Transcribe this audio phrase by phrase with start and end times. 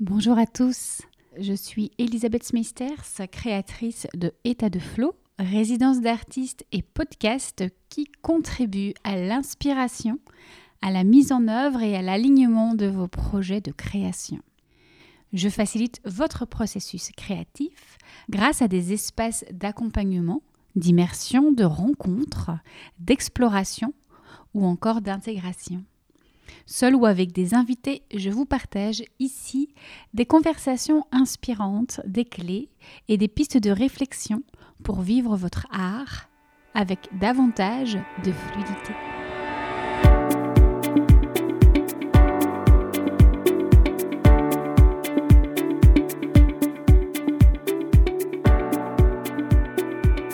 [0.00, 1.02] Bonjour à tous,
[1.40, 3.02] je suis Elisabeth Smisters,
[3.32, 10.20] créatrice de État de Flow, résidence d'artistes et podcast qui contribue à l'inspiration,
[10.82, 14.38] à la mise en œuvre et à l'alignement de vos projets de création.
[15.32, 17.98] Je facilite votre processus créatif
[18.30, 20.42] grâce à des espaces d'accompagnement,
[20.76, 22.52] d'immersion, de rencontres,
[23.00, 23.92] d'exploration
[24.54, 25.82] ou encore d'intégration.
[26.66, 29.68] Seul ou avec des invités, je vous partage ici
[30.14, 32.68] des conversations inspirantes, des clés
[33.08, 34.42] et des pistes de réflexion
[34.82, 36.28] pour vivre votre art
[36.74, 38.92] avec davantage de fluidité.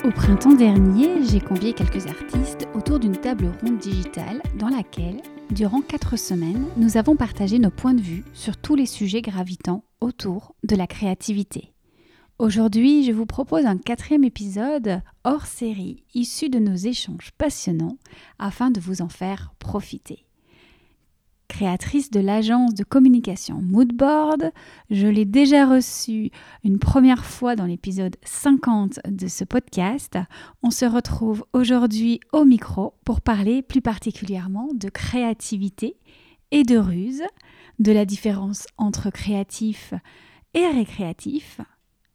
[0.05, 5.19] Au printemps dernier, j'ai convié quelques artistes autour d'une table ronde digitale dans laquelle
[5.51, 9.83] Durant quatre semaines, nous avons partagé nos points de vue sur tous les sujets gravitant
[10.01, 11.71] autour de la créativité.
[12.39, 17.97] Aujourd'hui, je vous propose un quatrième épisode hors série issu de nos échanges passionnants
[18.39, 20.24] afin de vous en faire profiter
[21.55, 24.51] créatrice de l'agence de communication Moodboard.
[24.89, 26.29] Je l'ai déjà reçue
[26.65, 30.17] une première fois dans l'épisode 50 de ce podcast.
[30.63, 35.95] On se retrouve aujourd'hui au micro pour parler plus particulièrement de créativité
[36.51, 37.23] et de ruse,
[37.79, 39.93] de la différence entre créatif
[40.55, 41.61] et récréatif,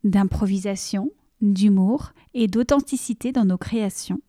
[0.05, 4.21] d'improvisation, d'humour et d'authenticité dans nos créations.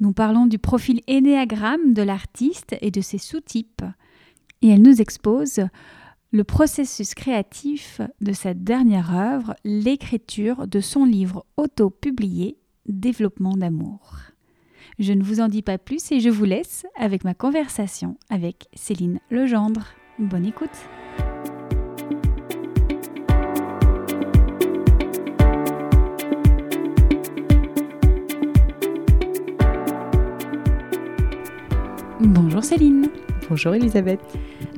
[0.00, 3.84] Nous parlons du profil énéagramme de l'artiste et de ses sous-types,
[4.62, 5.60] et elle nous expose
[6.30, 14.16] le processus créatif de cette dernière œuvre, l'écriture de son livre auto-publié Développement d'amour.
[14.98, 18.68] Je ne vous en dis pas plus et je vous laisse avec ma conversation avec
[18.74, 19.88] Céline Legendre.
[20.18, 20.70] Bonne écoute.
[32.20, 33.08] Bonjour Céline.
[33.48, 34.20] Bonjour Elisabeth.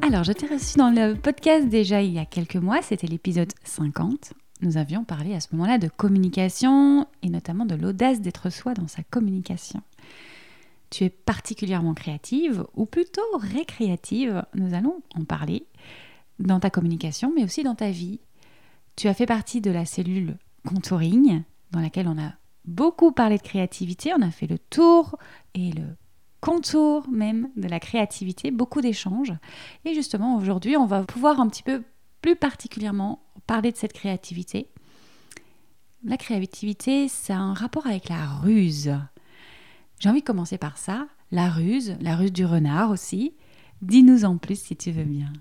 [0.07, 3.51] Alors, je t'ai reçu dans le podcast déjà il y a quelques mois, c'était l'épisode
[3.65, 4.35] 50.
[4.61, 8.87] Nous avions parlé à ce moment-là de communication et notamment de l'audace d'être soi dans
[8.87, 9.81] sa communication.
[10.91, 15.65] Tu es particulièrement créative ou plutôt récréative, nous allons en parler,
[16.39, 18.21] dans ta communication mais aussi dans ta vie.
[18.97, 20.37] Tu as fait partie de la cellule
[20.69, 22.35] contouring dans laquelle on a
[22.67, 25.17] beaucoup parlé de créativité, on a fait le tour
[25.55, 25.97] et le
[26.45, 29.33] contour même de la créativité, beaucoup d'échanges.
[29.87, 31.83] Et justement, aujourd'hui, on va pouvoir un petit peu
[32.21, 34.69] plus particulièrement parler de cette créativité.
[36.05, 38.95] La créativité, c'est un rapport avec la ruse.
[39.99, 41.09] J'ai envie de commencer par ça.
[41.31, 43.35] La ruse, la ruse du renard aussi.
[43.81, 45.33] Dis-nous en plus si tu veux bien.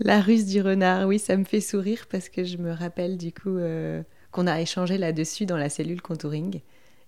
[0.00, 3.32] La ruse du renard, oui, ça me fait sourire parce que je me rappelle du
[3.32, 6.62] coup euh, qu'on a échangé là-dessus dans la cellule contouring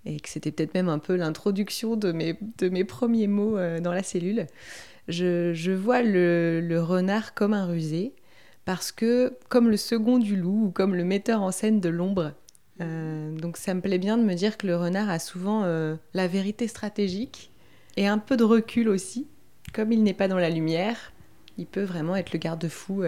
[0.05, 3.81] et que c'était peut-être même un peu l'introduction de mes, de mes premiers mots euh,
[3.81, 4.47] dans la cellule.
[5.09, 8.13] Je, je vois le, le, renard comme un rusé,
[8.65, 12.33] parce que comme le second du loup ou comme le metteur en scène de l'ombre.
[12.81, 15.97] Euh, donc ça me plaît bien de me dire que le renard a souvent euh,
[16.15, 17.51] la vérité stratégique
[17.97, 19.27] et un peu de recul aussi.
[19.73, 21.13] Comme il n'est pas dans la lumière,
[21.59, 23.05] il peut vraiment être le garde-fou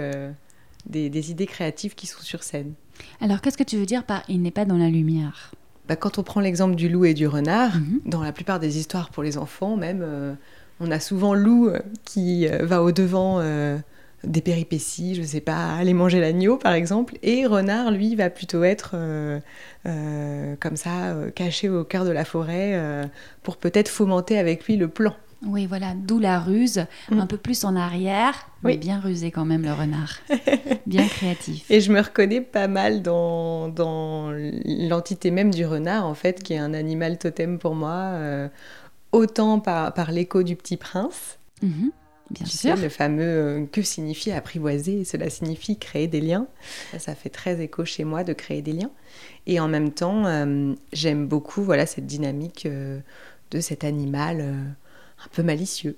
[0.87, 2.75] des, des idées créatives qui sont sur scène.
[3.21, 5.53] Alors qu'est-ce que tu veux dire par il n'est pas dans la lumière?
[5.89, 8.01] Bah, quand on prend l'exemple du loup et du renard, mhm.
[8.07, 10.35] dans la plupart des histoires pour les enfants, même, euh,
[10.81, 13.43] on a souvent loup euh, qui euh, va au-devant
[14.25, 18.31] des péripéties, je ne sais pas, aller manger l'agneau par exemple, et renard, lui, va
[18.31, 18.97] plutôt être
[19.85, 23.11] comme ça, caché au cœur de la forêt,
[23.43, 25.15] pour peut-être fomenter avec lui le plan.
[25.47, 27.19] Oui, voilà, d'où la ruse, mm.
[27.19, 30.19] un peu plus en arrière, mais bien rusé quand même le renard,
[30.87, 31.71] bien créatif.
[31.71, 34.31] Et je me reconnais pas mal dans, dans
[34.65, 38.49] l'entité même du renard, en fait, qui est un animal totem pour moi, euh,
[39.13, 41.39] autant par, par l'écho du petit prince.
[41.63, 41.91] Mhm,
[42.31, 42.77] bien sûr.
[42.77, 46.47] le fameux euh, que signifie apprivoiser Cela signifie créer des liens.
[46.99, 48.91] Ça, fait très écho chez moi de créer des liens.
[49.47, 54.75] Et en même temps, euh, j'aime beaucoup voilà, cette dynamique de cet animal
[55.19, 55.97] un peu malicieux.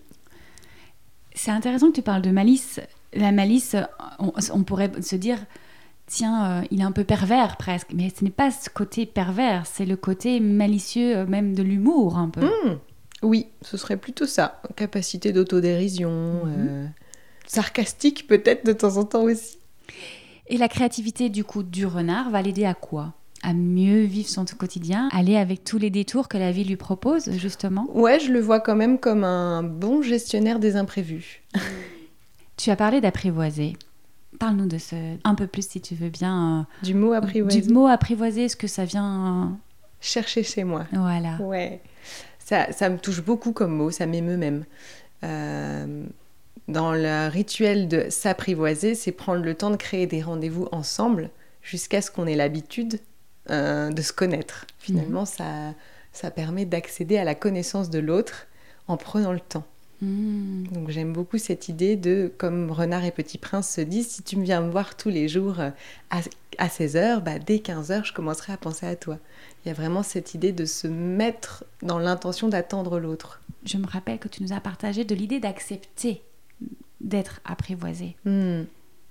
[1.34, 2.80] C'est intéressant que tu parles de malice.
[3.12, 3.76] La malice,
[4.18, 5.38] on, pourrait se dire,
[6.06, 7.92] tiens, euh, il est un peu pervers presque.
[7.94, 12.16] Mais ce n'est pas ce côté pervers, c'est le côté malicieux euh, même de l'humour
[12.16, 12.44] un peu.
[12.44, 12.78] Mmh.
[13.22, 14.60] Oui, ce serait plutôt ça.
[14.76, 16.54] Capacité d'autodérision, mmh.
[16.58, 16.86] euh,
[17.46, 19.58] sarcastique peut-être de temps en temps aussi.
[20.48, 23.14] Et la créativité du coup du renard va l'aider à quoi?
[23.46, 27.30] À mieux vivre son quotidien, aller avec tous les détours que la vie lui propose,
[27.30, 27.86] justement?
[27.94, 31.44] Ouais, je le vois quand même comme un bon gestionnaire des imprévus.
[32.56, 33.74] tu as parlé d'apprivoiser.
[34.40, 36.66] Parle-nous de ce un peu plus si tu veux bien.
[36.82, 37.60] euh, du mot apprivoiser.
[37.60, 39.56] Du mot apprivoiser, est-ce que ça vient
[40.00, 40.86] Chercher chez moi.
[40.92, 41.36] Voilà.
[41.40, 41.80] Ouais.
[42.40, 44.64] Ça, ça me touche beaucoup comme mot, ça m'émeut même.
[45.22, 46.04] Euh,
[46.66, 51.30] dans le rituel de s'apprivoiser, c'est prendre le temps de créer des rendez-vous ensemble
[51.62, 52.98] jusqu'à ce qu'on ait l'habitude
[53.50, 54.66] euh, de se connaître.
[54.78, 55.26] Finalement, mmh.
[55.26, 55.74] ça,
[56.12, 58.46] ça permet d'accéder à la connaissance de l'autre
[58.88, 59.66] en prenant le temps.
[60.02, 60.64] Mmh.
[60.72, 64.36] Donc j'aime beaucoup cette idée de, comme Renard et Petit Prince se disent, si tu
[64.36, 65.72] me viens me voir tous les jours à,
[66.58, 69.18] à 16h, bah, dès 15h, je commencerai à penser à toi.
[69.64, 73.40] Il y a vraiment cette idée de se mettre dans l'intention d'attendre l'autre.
[73.64, 76.22] Je me rappelle que tu nous as partagé de l'idée d'accepter
[77.00, 78.16] d'être apprivoisé.
[78.24, 78.62] Mmh.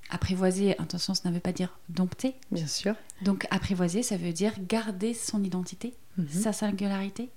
[0.10, 2.36] Apprivoiser, attention, ça ne veut pas dire dompter.
[2.52, 2.94] Bien sûr.
[3.24, 6.24] Donc apprivoiser, ça veut dire garder son identité, Mmh.
[6.30, 7.30] sa singularité.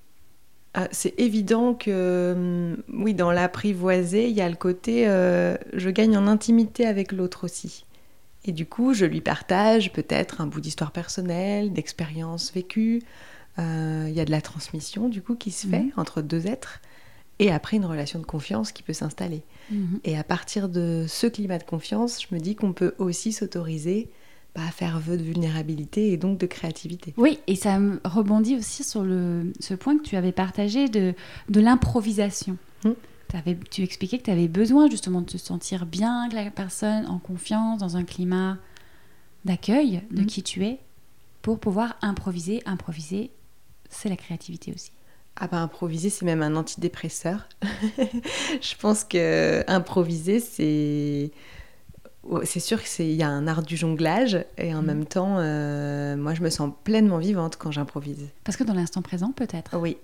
[0.74, 5.90] Ah, c'est évident que, hum, oui, dans l'apprivoiser, il y a le côté euh, je
[5.90, 7.84] gagne en intimité avec l'autre aussi.
[8.44, 13.02] Et du coup, je lui partage peut-être un bout d'histoire personnelle, d'expérience vécue.
[13.58, 15.92] Euh, Il y a de la transmission, du coup, qui se fait Mhm.
[15.96, 16.80] entre deux êtres.
[17.40, 19.42] Et après, une relation de confiance qui peut s'installer.
[19.70, 20.00] Mhm.
[20.04, 24.08] Et à partir de ce climat de confiance, je me dis qu'on peut aussi s'autoriser
[24.56, 27.14] bah, à faire vœu de vulnérabilité et donc de créativité.
[27.16, 31.14] Oui, et ça rebondit aussi sur le, ce point que tu avais partagé de,
[31.48, 32.56] de l'improvisation.
[32.84, 32.90] Mm.
[33.28, 37.06] T'avais- tu expliquais que tu avais besoin justement de te sentir bien avec la personne,
[37.06, 38.56] en confiance, dans un climat
[39.44, 40.26] d'accueil de Mm.
[40.26, 40.78] qui tu es,
[41.42, 42.62] pour pouvoir improviser.
[42.66, 43.30] Improviser,
[43.90, 44.90] c'est la créativité aussi.
[45.40, 47.48] Ah bah improviser, c'est même un antidépresseur.
[48.60, 51.30] je pense que improviser, c'est
[52.24, 54.86] oh, c'est sûr que c'est il y a un art du jonglage et en Mhm.
[54.86, 58.26] même temps, euh, moi je me sens pleinement vivante quand j'improvise.
[58.44, 59.78] Parce que dans l'instant présent, peut-être?
[59.78, 59.96] Oui,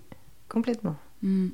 [0.49, 0.95] complètement.
[1.21, 1.47] Mm.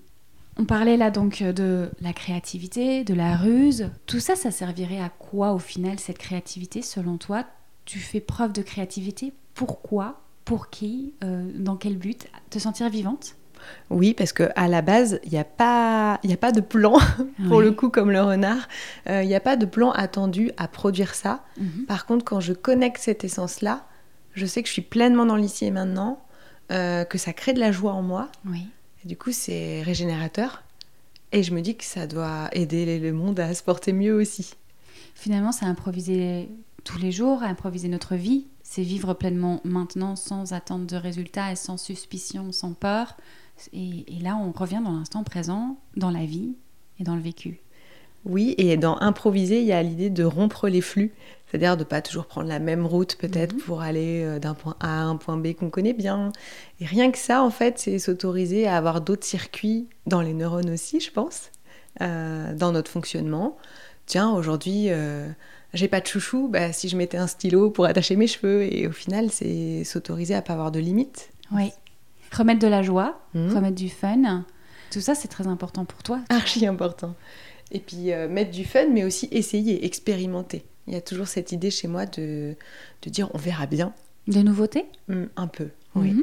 [0.57, 3.89] On parlait là donc de la créativité, de la ruse.
[4.06, 6.81] Tout ça, ça servirait à quoi au final cette créativité?
[6.81, 7.45] Selon toi
[7.86, 9.34] Tu fais preuve de créativité?
[9.56, 10.22] Pourquoi?
[10.45, 11.13] Pour qui?
[11.24, 12.27] Euh, Dans quel but?
[12.50, 13.36] Te sentir vivante?
[13.90, 16.62] Oui, parce que à la base, il n'y a pas il y a pas de
[16.62, 16.98] plan
[17.48, 18.68] pour le coup comme le renard.
[19.10, 21.44] Euh, Il n'y a pas de plan attendu à produire ça.
[21.58, 21.86] Mhm.
[21.88, 23.86] Par contre, quand je connecte cette essence-là,
[24.34, 26.24] je sais que je suis pleinement dans l'ici et maintenant,
[26.72, 28.30] euh, que ça crée de la joie en moi.
[28.46, 28.68] Oui.
[29.04, 30.63] Et du coup, c'est régénérateur.
[31.31, 34.54] Et je me dis que ça doit aider le monde à se porter mieux aussi.
[35.16, 36.50] Finalement, c'est improviser
[36.84, 38.48] tous les jours, improviser notre vie.
[38.63, 43.18] C'est vivre pleinement maintenant sans attente de résultats et sans suspicion, sans peur.
[43.74, 46.56] Et, et là, on revient dans l'instant présent, dans la vie
[47.00, 47.60] et dans le vécu.
[48.24, 51.12] Oui, et dans improviser, il y a l'idée de rompre les flux.
[51.50, 53.62] C'est-à-dire de pas toujours prendre la même route peut-être Mhm.
[53.62, 56.31] pour aller euh, d'un point A à un point B qu'on connaît bien.
[56.80, 60.69] Et rien que ça, en fait, c'est s'autoriser à avoir d'autres circuits dans les neurones
[60.69, 61.50] aussi, je pense,
[62.02, 63.58] euh, dans notre fonctionnement.
[64.06, 65.28] Tiens, aujourd'hui, euh,
[65.74, 68.88] j'ai pas de chouchou, bah, si je mettais un stylo pour attacher mes cheveux, et
[68.88, 71.31] au final, c'est s'autoriser à pas avoir de limites.
[71.52, 71.72] Oui.
[72.31, 73.54] Remettre de la joie, Mhm.
[73.56, 74.45] remettre du fun.
[74.92, 76.19] Tout ça, c'est très important pour toi.
[76.30, 77.16] archi important.
[77.72, 80.66] Et puis euh, mettre du fun, mais aussi essayer, expérimenter.
[80.88, 82.56] Il y a toujours cette idée chez moi de,
[83.01, 83.94] de dire on verra bien,
[84.28, 85.69] De nouveautés Hum, un peu.
[85.95, 86.12] Oui.
[86.12, 86.22] Mhm.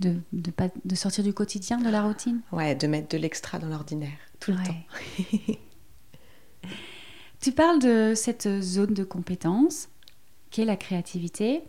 [0.00, 2.40] de, de, pas- de sortir du quotidien, de la routine.
[2.52, 4.64] Ouais, de mettre de l'extra dans l'ordinaire tout le Ouais.
[4.64, 5.54] temps.
[7.40, 9.88] Tu parles de cette zone de compétence
[10.50, 11.62] qui est la créativité?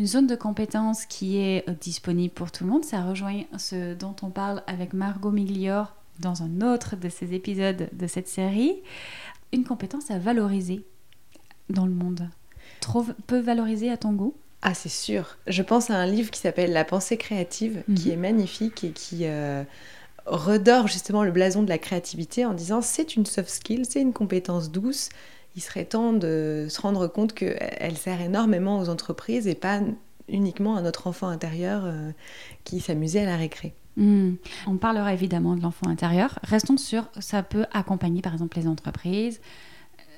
[0.00, 2.86] Une zone de compétence qui est euh, disponible pour tout le monde.
[2.86, 7.90] Ça rejoint ce dont on parle avec Margot Miglior dans un autre de ces épisodes
[7.92, 8.76] de cette série.
[9.52, 10.82] Une compétence à valoriser
[11.68, 12.30] dans le monde.
[12.80, 15.36] Trop peu valorisée à ton goût Ah, c'est sûr.
[15.46, 18.12] Je pense à un livre qui s'appelle La pensée créative, qui Mhm.
[18.14, 19.64] est magnifique et qui euh,
[20.24, 24.14] redore justement le blason de la créativité en disant c'est une soft skill, c'est une
[24.14, 25.10] compétence douce.
[25.56, 29.80] Il serait temps de se rendre compte qu'elle sert énormément aux entreprises et pas
[30.28, 32.12] uniquement à notre enfant intérieur euh,
[32.64, 33.74] qui s'amusait à la récré.
[33.96, 34.34] Hmm.
[34.66, 36.38] On parlera évidemment de l'enfant intérieur.
[36.42, 39.40] Restons sur, ça peut accompagner par exemple les entreprises.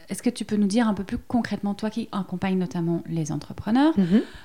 [0.09, 3.33] Est-ce que tu peux nous dire un peu plus concrètement, toi qui accompagnes notamment les
[3.33, 3.95] entrepreneurs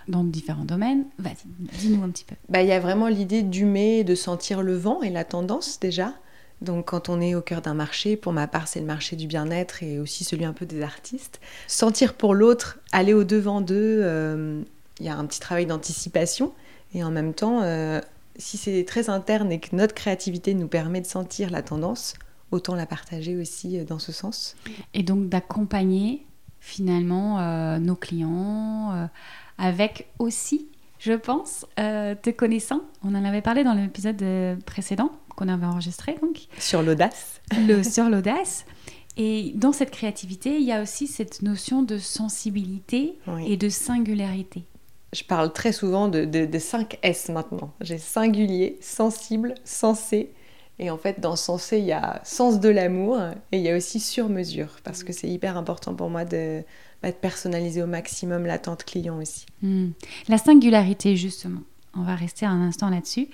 [0.07, 2.35] dans différents domaines, vas-y, dis-nous un petit peu.
[2.47, 6.13] Bah, il y a vraiment l'idée d'humer, de sentir le vent et la tendance déjà.
[6.61, 9.27] Donc quand on est au cœur d'un marché, pour ma part c'est le marché du
[9.27, 13.99] bien-être et aussi celui un peu des artistes, sentir pour l'autre, aller au devant d'eux,
[14.01, 14.61] euh,
[14.99, 16.53] il y a un petit travail d'anticipation
[16.93, 18.01] et en même temps, euh,
[18.37, 22.15] si c'est très interne et que notre créativité nous permet de sentir la tendance,
[22.51, 24.55] autant la partager aussi euh, dans ce sens.
[24.93, 26.25] Et donc d'accompagner
[26.59, 29.07] finalement nos clients
[29.57, 30.67] avec aussi,
[30.99, 32.81] je pense, euh, te connaissant.
[33.03, 34.23] On en avait parlé dans l'épisode
[34.65, 37.41] précédent qu'on avait enregistré, donc Sur l'audace.
[37.67, 38.65] le, sur l'audace.
[39.15, 44.65] Et dans cette créativité, il y a aussi cette notion de sensibilité et de singularité.
[45.13, 47.71] Je parle très souvent de, de, 5 S maintenant.
[47.81, 50.33] J'ai singulier, sensible, sensé.
[50.79, 53.19] Et en fait, dans sensé, il y a sens de l'amour
[53.51, 54.75] et il y a aussi sur mesure.
[54.83, 56.61] Parce que c'est hyper important pour moi de,
[57.01, 59.45] bah, de personnaliser au maximum l'attente client aussi.
[59.63, 59.89] Hmm.
[60.27, 61.61] La singularité, justement.
[61.95, 63.29] On va rester un instant là-dessus.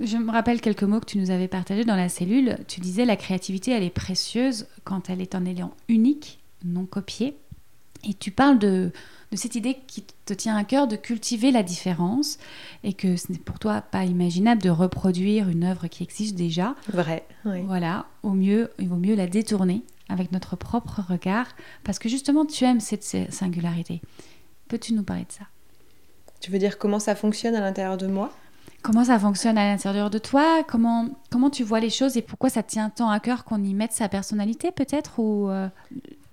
[0.00, 2.58] Je me rappelle quelques mots que tu nous avais partagés dans la cellule.
[2.68, 7.36] Tu disais la créativité, elle est précieuse quand elle est un élément unique, non copié.
[8.08, 8.92] Et tu parles de,
[9.32, 12.38] de cette idée qui te tient à cœur de cultiver la différence
[12.84, 16.74] et que ce n'est pour toi pas imaginable de reproduire une œuvre qui existe déjà.
[16.88, 17.62] Vrai, oui.
[17.62, 21.46] Voilà, au mieux, il vaut mieux la détourner avec notre propre regard
[21.84, 24.02] parce que justement tu aimes cette singularité.
[24.68, 25.44] Peux-tu nous parler de ça?
[26.40, 28.32] Tu veux dire comment ça fonctionne à l'intérieur de moi?
[28.86, 30.62] Comment ça fonctionne à l'intérieur de toi?
[30.62, 33.74] Comment, comment tu vois les choses et pourquoi ça tient tant à cœur qu'on y
[33.74, 35.68] mette sa personnalité peut-être ou euh,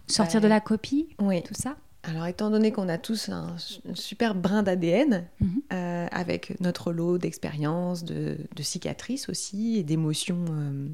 [0.06, 1.42] sortir de la copie Oui.
[1.42, 1.76] Tout ça?
[2.04, 3.56] Alors, étant donné qu'on a tous un,
[3.96, 5.62] super brin d'ADN, mhm.
[5.74, 10.90] euh, avec notre lot d'expériences, de, cicatrices aussi, et d'émotions euh,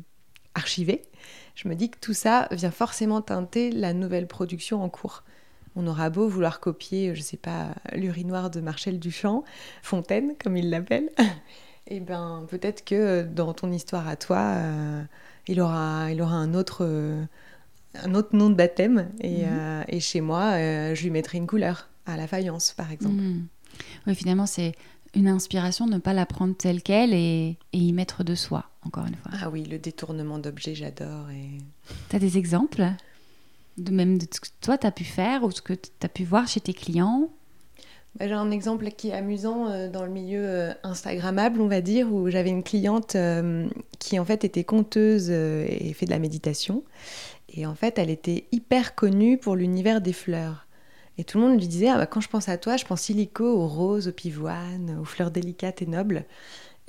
[0.56, 1.02] archivées,
[1.56, 5.24] je me dis que tout ça vient forcément teinter la nouvelle production en cours.
[5.76, 9.44] On aura beau vouloir copier, je sais pas, l'urinoir de Marcel Duchamp,
[9.82, 11.24] Fontaine, comme il l'appelle, et
[11.88, 15.04] eh ben peut-être que dans ton histoire à toi, euh,
[15.48, 17.24] il, aura, il aura un autre, euh,
[17.96, 19.48] un autre nom de baptême, et, mhm.
[19.50, 23.16] euh, et chez moi, je lui mettrai une couleur, à la faïence par exemple.
[23.16, 23.48] Mhm.
[24.08, 24.74] Oui, finalement, c'est
[25.16, 29.06] une inspiration, ne pas la prendre telle qu'elle et, et, y mettre de soi, encore
[29.06, 29.32] une fois.
[29.42, 31.30] Ah oui, le détournement d'objets, j'adore.
[31.30, 31.58] Et...
[32.10, 32.86] Tu as des exemples?
[33.78, 36.10] De même de ce que toi, tu as pu faire ou ce que tu as
[36.10, 37.30] pu voir chez tes clients?
[38.16, 41.82] Bah, J'ai un exemple qui est amusant euh, dans le milieu euh, Instagrammable, on va
[41.82, 43.68] dire, où j'avais une cliente euh,
[44.00, 46.84] qui en fait était conteuse et fait de la méditation.
[47.50, 50.68] Et en fait, elle était hyper connue pour l'univers des fleurs.
[51.18, 53.10] Et tout le monde lui disait, ah bah, quand je pense à toi, je pense
[53.10, 56.26] illico aux roses, aux pivoines, aux fleurs délicates et nobles.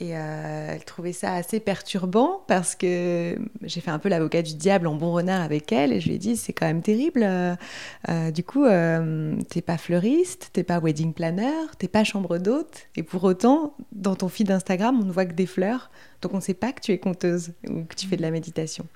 [0.03, 4.55] Et euh, elle trouvait ça assez perturbant parce que j'ai fait un peu l'avocat du
[4.55, 7.21] diable en bon renard avec elle et je lui ai dit c'est quand même terrible.
[7.23, 7.55] Euh,
[8.09, 8.65] euh, du coup,
[9.51, 14.15] t'es pas fleuriste, t'es pas wedding planner, t'es pas chambre d'hôte et pour autant, dans
[14.15, 15.91] ton feed Instagram, on ne voit que des fleurs.
[16.23, 18.31] Donc on ne sait pas que tu es conteuse ou que tu fais de la
[18.31, 18.87] méditation.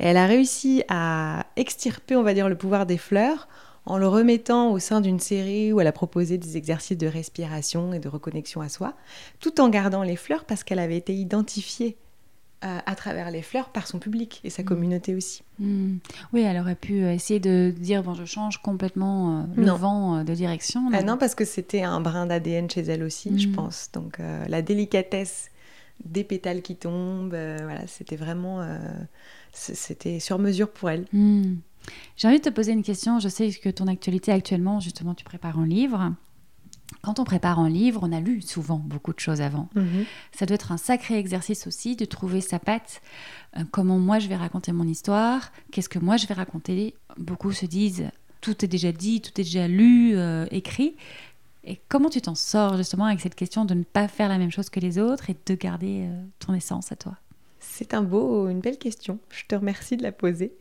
[0.00, 3.46] Et elle a réussi à extirper, on va dire, le pouvoir des fleurs
[3.88, 7.94] en le remettant au sein d'une série où elle a proposé des exercices de respiration
[7.94, 8.92] et de reconnexion à soi,
[9.40, 11.96] tout en gardant les fleurs parce qu'elle avait été identifiée
[12.64, 14.66] euh, à travers les fleurs par son public et sa mm.
[14.66, 15.42] communauté aussi.
[15.58, 15.98] Mm.
[16.34, 20.22] Oui, elle aurait pu essayer de dire bon, je change complètement euh, le vent euh,
[20.22, 20.82] de direction.
[20.92, 23.52] Ah non, parce que c'était un brin d'ADN chez elle aussi, je mm.
[23.52, 23.90] pense.
[23.94, 25.50] Donc la délicatesse
[26.04, 28.66] des pétales qui tombent, voilà, c'était vraiment,
[29.52, 31.06] c'était sur mesure pour elle.
[32.16, 33.20] J'ai envie de te poser une question.
[33.20, 36.12] Je sais que ton actualité actuellement, justement, tu prépares un livre.
[37.02, 39.68] Quand on prépare un livre, on a lu souvent beaucoup de choses avant.
[39.74, 40.04] Mhm.
[40.32, 43.02] Ça doit être un sacré exercice aussi de trouver sa patte.
[43.56, 47.52] Euh, comment moi je vais raconter mon histoire Qu'est-ce que moi je vais raconter Beaucoup
[47.52, 50.96] se disent tout est déjà dit, tout est déjà lu, euh, écrit.
[51.64, 54.50] Et comment tu t'en sors justement avec cette question de ne pas faire la même
[54.50, 57.16] chose que les autres et de garder euh, ton essence à toi?
[57.60, 59.18] C'est un beau, une belle question.
[59.30, 60.52] Je te remercie de la poser.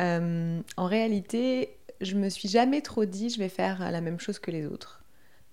[0.00, 4.38] Euh, en réalité, je me suis jamais trop dit je vais faire la même chose
[4.38, 5.02] que les autres.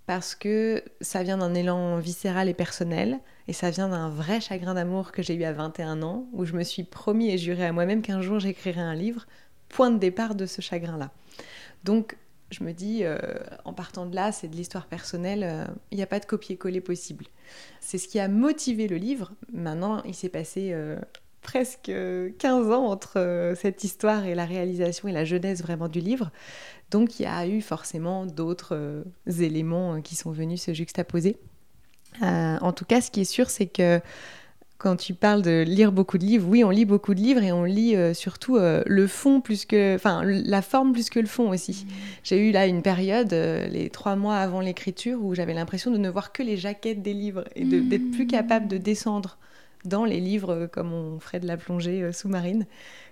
[0.08, 4.74] Parce que ça vient d'un élan viscéral et personnel, et ça vient d'un vrai chagrin
[4.74, 7.72] d'amour que j'ai eu à 21 ans, où je me suis promis et juré à
[7.72, 9.26] moi-même qu'un jour j'écrirais un livre,
[9.70, 11.12] point de départ de ce chagrin-là.
[11.84, 12.18] Donc
[12.50, 13.18] je me dis, euh,
[13.64, 16.82] en partant de là, c'est de l'histoire personnelle, euh, il n'y a pas de copier-coller
[16.82, 17.26] possible.
[17.80, 19.32] C'est ce qui a motivé le livre.
[19.54, 20.76] Maintenant, il s'est passé
[21.42, 21.92] presque
[22.40, 26.32] 15 ans entre euh, cette histoire et la réalisation et la jeunesse vraiment du livre.
[26.92, 29.04] Donc il y a eu forcément d'autres euh,
[29.40, 31.38] éléments euh, qui sont venus se juxtaposer.
[32.22, 34.00] en tout cas, ce qui est sûr, c'est que
[34.78, 37.52] quand tu parles de lire beaucoup de livres, oui, on lit beaucoup de livres et
[37.52, 41.86] on lit surtout le fond plus que, enfin, la forme plus que le fond aussi.
[41.86, 41.94] Mmh.
[42.24, 46.10] J'ai eu là une période, les trois mois avant l'écriture, où j'avais l'impression de ne
[46.10, 49.38] voir que les jaquettes des livres et d'être plus capable de descendre
[49.86, 52.66] dans les livres comme on ferait de la plongée euh, sous-marine,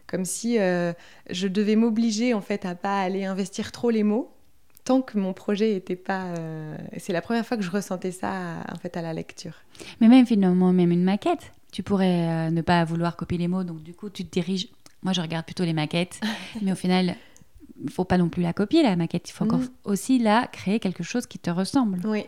[0.08, 0.94] comme si euh,
[1.30, 4.32] je devais m'obliger en fait à pas aller investir trop les mots
[4.86, 6.34] tant que mon projet n'était pas.
[6.38, 9.54] Euh, c'est la première fois que je ressentais ça en fait à la lecture.
[10.02, 13.84] Mais même finalement, même une maquette, tu pourrais ne pas vouloir copier les mots, donc
[13.84, 14.68] du coup tu te diriges.
[15.04, 16.20] Moi, je regarde plutôt les maquettes,
[16.62, 17.16] mais au final,
[17.82, 19.30] il faut pas non plus la copier la maquette.
[19.30, 19.70] Il faut encore mm.
[19.86, 22.00] aussi là créer quelque chose qui te ressemble.
[22.06, 22.26] Oui.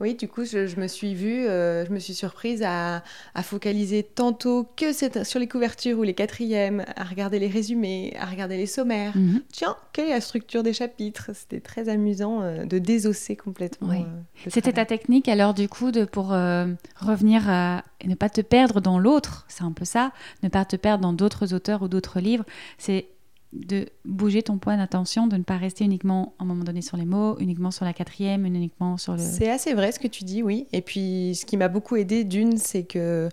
[0.00, 3.02] Oui, du coup, je, me suis vue, euh, je me suis surprise à,
[3.42, 4.92] focaliser tantôt que
[5.24, 9.16] sur les couvertures ou les quatrièmes, à regarder les résumés, à regarder les sommaires.
[9.16, 9.42] Mhm.
[9.52, 11.30] Tiens, quelle est la structure des chapitres?
[11.34, 13.88] C'était très amusant euh, de désosser complètement.
[13.88, 14.04] Oui.
[14.48, 18.80] C'était ta technique alors du coup de, pour revenir à, et ne pas te perdre
[18.80, 22.20] dans l'autre, c'est un peu ça, ne pas te perdre dans d'autres auteurs ou d'autres
[22.20, 22.44] livres.
[22.78, 23.06] C'est
[23.54, 26.96] de bouger ton point d'attention, de ne pas rester uniquement à un moment donné sur
[26.96, 29.20] les mots, uniquement sur la quatrième, uniquement sur le...
[29.20, 30.66] C'est assez vrai ce que tu dis, oui.
[30.72, 33.28] Et puis ce qui m'a beaucoup aidé d'une, c'est que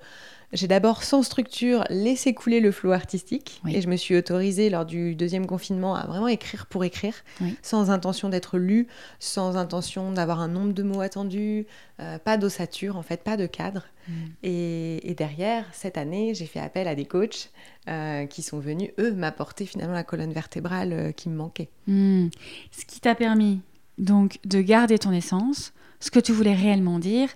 [0.54, 3.62] j'ai d'abord, sans structure, laissé couler le flot artistique.
[3.70, 7.16] Et je me suis autorisée, lors du deuxième confinement, à vraiment écrire pour écrire,
[7.62, 8.88] sans intention d'être lu,
[9.20, 11.66] sans intention d'avoir un nombre de mots attendus,
[12.00, 13.86] euh, pas d'ossature, en fait, pas de cadre.
[14.08, 14.14] Mm.
[14.44, 17.52] Et, derrière, cette année, j'ai fait appel à des coachs
[17.88, 21.70] euh, qui sont venus, eux, m'apporter finalement la colonne vertébrale euh, qui me manquait.
[21.88, 22.28] Mm.
[22.72, 23.62] Ce qui t'a permis,
[23.98, 27.30] donc, de garder ton essence, ce que tu voulais réellement dire,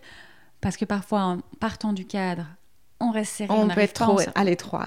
[0.60, 2.46] parce que parfois, en partant du cadre,
[3.00, 3.54] on reste serré.
[3.54, 4.86] On, peut être trop à l'étroit.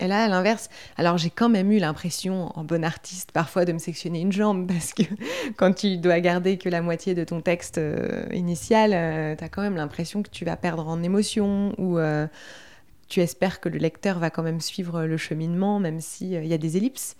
[0.00, 3.72] Et là, à l'inverse, alors j'ai quand même eu l'impression, en bon artiste, parfois de
[3.72, 5.02] me sectionner une jambe, parce que
[5.56, 9.48] quand tu dois garder que la moitié de ton texte euh, initial, euh, tu as
[9.48, 12.26] quand même l'impression que tu vas perdre en émotion ou euh,
[13.08, 16.58] tu espères que le lecteur va quand même suivre le cheminement, même s'il y a
[16.58, 17.16] des ellipses.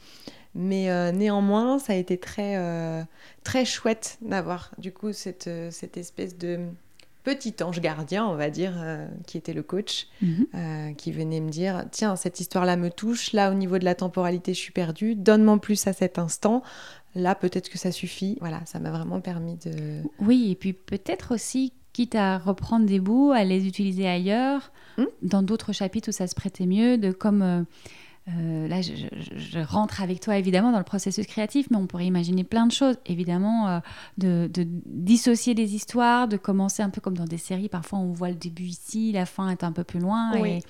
[0.59, 2.57] Mais néanmoins, ça a été très,
[3.45, 6.61] très chouette d'avoir du coup cette, cette espèce de
[7.27, 10.47] petit ange gardien, on va dire, euh, qui était le coach, mhm.
[10.55, 13.97] euh, qui venait me dire Tiens, cette histoire-là me touche, là, au niveau de la
[13.97, 16.63] temporalité, je suis perdue, donne-moi plus à cet instant.
[17.17, 18.39] Là, peut-être que ça suffit.
[18.41, 20.03] Voilà, ça m'a vraiment permis de.
[20.21, 25.07] Oui, et puis peut-être aussi, quitte à reprendre des bouts, à les utiliser ailleurs, hmm
[25.23, 27.43] dans d'autres chapitres où ça se prêtait mieux, de comme.
[27.43, 27.63] Euh,
[28.29, 32.43] euh, là, je, rentre avec toi évidemment dans le processus créatif, mais on pourrait imaginer
[32.43, 32.97] plein de choses.
[33.07, 33.79] Évidemment, euh,
[34.19, 37.69] de, dissocier des histoires, de commencer un peu comme dans des séries.
[37.69, 40.33] Parfois, on voit le début ici, la fin est un peu plus loin.
[40.45, 40.61] et,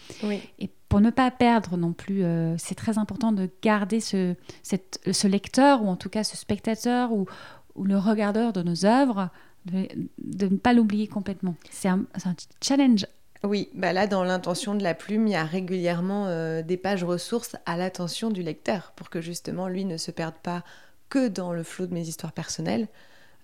[0.59, 5.27] et, pour ne pas perdre non plus, euh, c'est très important de garder ce, ce
[5.27, 7.27] lecteur, ou en tout cas ce spectateur, ou,
[7.75, 9.31] ou le regardeur de nos œuvres,
[9.65, 11.57] de, de ne pas l'oublier complètement.
[11.71, 13.07] C'est un, un challenge
[13.47, 17.05] oui, bah là, dans l'intention de la plume, il y a régulièrement euh, des pages
[17.05, 20.65] ressources à l'attention du lecteur pour que justement lui ne se perde pas
[21.09, 22.89] que dans le flot de mes histoires personnelles,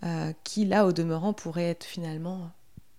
[0.05, 2.51] euh, qui là, au demeurant, pourrait être finalement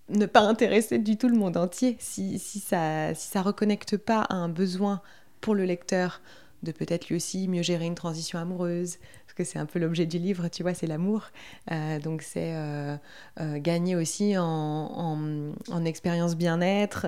[0.08, 4.34] ne pas intéresser du tout le monde entier si, ça si ça reconnecte pas à
[4.34, 5.00] un besoin
[5.40, 6.20] pour le lecteur
[6.62, 8.96] de peut-être lui aussi mieux gérer une transition amoureuse,
[9.34, 11.30] que c'est un peu l'objet du livre, tu vois, c'est l'amour.
[11.70, 12.96] Euh, donc c'est euh,
[13.40, 17.06] euh, gagner aussi en, en, expérience bien-être,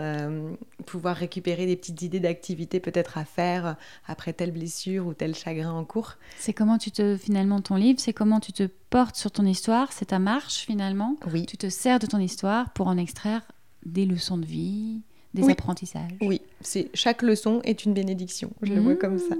[0.85, 5.73] pouvoir récupérer des petites idées d'activités peut-être à faire après telle blessure ou tel chagrin
[5.73, 6.17] en cours.
[6.39, 9.93] C'est comment tu te, finalement, ton livre, c'est comment tu te portes sur ton histoire,
[9.93, 11.17] c'est ta marche finalement.
[11.33, 11.47] Oui.
[11.47, 13.43] Tu te sers de ton histoire pour en extraire
[13.85, 15.01] des leçons de vie,
[15.33, 16.13] des apprentissages.
[16.21, 18.51] Oui, c'est chaque leçon est une bénédiction.
[18.63, 19.37] Je le vois comme ça.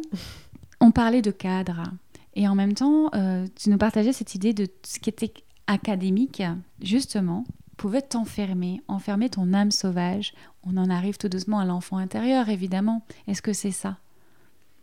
[0.81, 1.85] On parlait de cadre.
[2.37, 5.33] Et en même temps, euh, tu nous partageais cette idée de ce qui était
[5.67, 6.43] académique,
[6.83, 7.45] justement,
[7.79, 10.35] pouvait t'enfermer, enfermer ton âme sauvage.
[10.63, 13.03] On en arrive tout doucement à l'enfant intérieur, évidemment.
[13.27, 13.99] Est-ce que c'est ça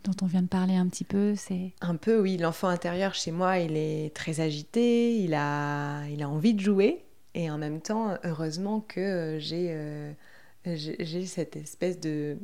[0.03, 2.35] dont on vient de parler un petit peu c'est Un peu, oui.
[2.35, 7.05] L'enfant intérieur, chez moi, il est très agité, il a, il a envie de jouer.
[7.35, 10.11] Et en même temps, heureusement que j'ai, euh,
[10.65, 12.37] j'ai cette espèce de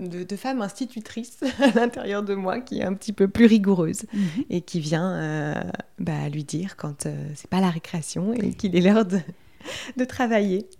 [0.00, 4.44] de, femme institutrice à l'intérieur de moi qui est un petit peu plus rigoureuse mhm.
[4.50, 5.54] et qui vient euh,
[5.98, 10.66] bah, lui dire quand euh, c'est pas la récréation et qu'il est l'heure de, travailler.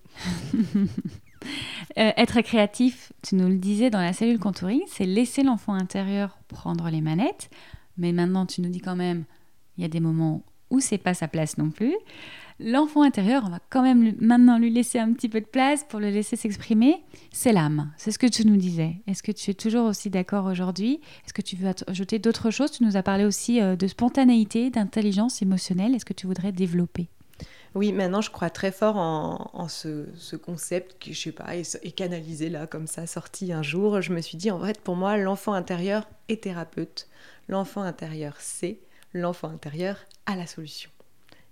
[1.99, 6.39] Euh, être créatif, tu nous le disais dans la cellule contouring, c'est laisser l'enfant intérieur
[6.47, 7.51] prendre les manettes.
[7.99, 9.25] Mais maintenant, tu nous dis quand même,
[9.77, 11.97] il y a des moments où c'est pas sa place non plus
[12.63, 16.01] l'enfant intérieur, on va quand même maintenant lui laisser un petit peu de place pour
[16.01, 17.93] le laisser s'exprimer, c'est l'âme.
[17.97, 18.97] C'est ce que tu nous disais.
[19.07, 21.01] Est-ce que tu es toujours aussi d'accord aujourd'hui?
[21.25, 22.71] Est-ce que tu veux ajouter d'autres choses?
[22.71, 25.95] Tu nous as parlé aussi euh, de spontanéité, d'intelligence émotionnelle.
[25.95, 27.09] Est-ce que tu voudrais développer?
[27.75, 32.51] Oui, maintenant je crois très fort en, ce, concept qui, je sais pas, est, canalisé
[32.51, 34.03] là comme ça, sorti un jour.
[34.03, 37.09] Je me suis dit, en fait, pour moi, l'enfant intérieur est thérapeute.
[37.49, 38.79] L'enfant intérieur sait,
[39.15, 39.97] l'enfant intérieur
[40.27, 40.91] a la solution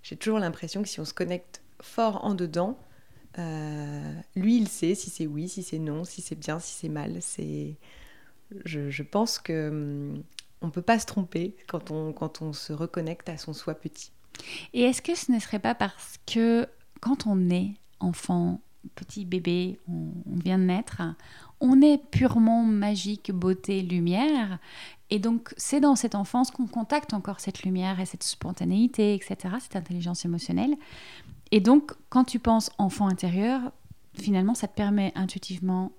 [0.03, 2.77] j'ai toujours l'impression que si on se connecte fort en dedans,
[3.39, 6.89] euh, lui, il sait si c'est oui, si c'est non, si c'est bien, si c'est
[6.89, 7.17] mal.
[7.21, 7.75] C'est,
[8.65, 10.23] je, pense que hum,
[10.61, 14.11] on peut pas se tromper quand on quand on se reconnecte à son soi petit.
[14.73, 16.67] Et est-ce que ce ne serait pas parce que
[16.99, 18.61] quand on est enfant,
[18.95, 21.01] petit bébé, on vient de naître,
[21.59, 24.59] on est purement magique, beauté, lumière,
[25.11, 29.55] et donc, c'est dans cette enfance qu'on contacte encore cette lumière et cette spontanéité, etc.,
[29.59, 30.73] cette intelligence émotionnelle.
[31.51, 33.73] Et donc, quand tu penses enfant intérieur,
[34.13, 35.91] finalement, ça te permet intuitivement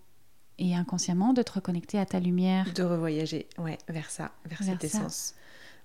[0.59, 2.73] et inconsciemment de te reconnecter à ta lumière.
[2.73, 5.35] De revoyager, ouais, vers ça, vers, cette essence.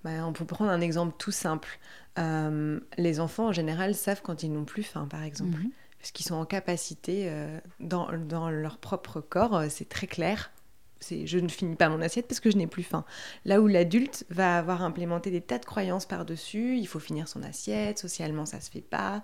[0.06, 1.80] Bah, on peut prendre un exemple tout simple.
[2.18, 5.60] Euh, les enfants, en général, savent quand ils n'ont plus faim, par exemple.
[5.60, 5.72] Mhm.
[6.00, 10.52] Parce qu'ils sont en capacité, euh, dans, dans, leur propre corps, euh, c'est très clair.
[11.00, 13.06] C'est je ne finis pas mon assiette parce que je n'ai plus faim.
[13.46, 17.44] Là où l'adulte va avoir implémenté des tas de croyances par-dessus, il faut finir son
[17.44, 19.22] assiette, socialement ça se fait pas.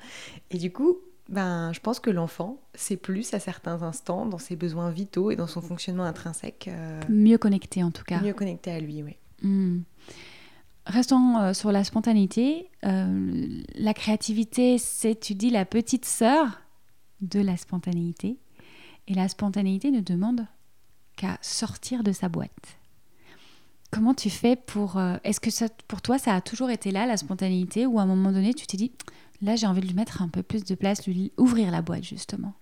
[0.51, 0.97] Et du coup,
[1.29, 5.35] ben, je pense que l'enfant sait plus à certains instants dans ses besoins vitaux et
[5.35, 6.69] dans son fonctionnement intrinsèque.
[7.09, 8.21] mieux connecté en tout cas.
[8.21, 9.15] Mieux connecté à lui, oui.
[9.41, 9.81] Hmm.
[10.85, 12.69] Restons euh, sur la spontanéité.
[12.83, 16.61] Euh, la créativité, c'est, tu dis, la petite sœur
[17.21, 18.37] de la spontanéité.
[19.07, 20.45] Et la spontanéité ne demande
[21.15, 22.77] qu'à sortir de sa boîte.
[23.91, 24.97] Comment tu fais pour...
[24.97, 28.03] Euh, est-ce que ça, pour toi, ça a toujours été là, la spontanéité, ou à
[28.03, 28.91] un moment donné, tu t'es dit,
[29.41, 32.03] là, j'ai envie de lui mettre un peu plus de place, lui ouvrir la boîte,
[32.03, 32.53] justement?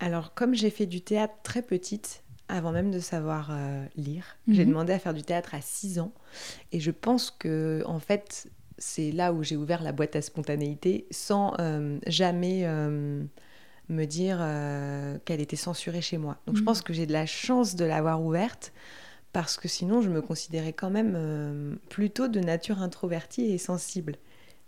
[0.00, 4.38] Alors, comme j'ai fait du théâtre très petite, avant même de savoir euh, lire.
[4.48, 4.70] J'ai mhm.
[4.70, 6.12] demandé à faire du théâtre à 6 ans.
[6.72, 8.48] Et je pense que, en fait,
[8.78, 12.64] c'est là où j'ai ouvert la boîte à spontanéité sans euh, jamais
[13.88, 14.38] me dire
[15.24, 16.38] qu'elle était censurée chez moi.
[16.46, 16.66] Donc je mhm.
[16.66, 18.72] pense que j'ai de la chance de l'avoir ouverte
[19.32, 24.16] parce que sinon je me considérais quand même plutôt de nature introvertie et sensible.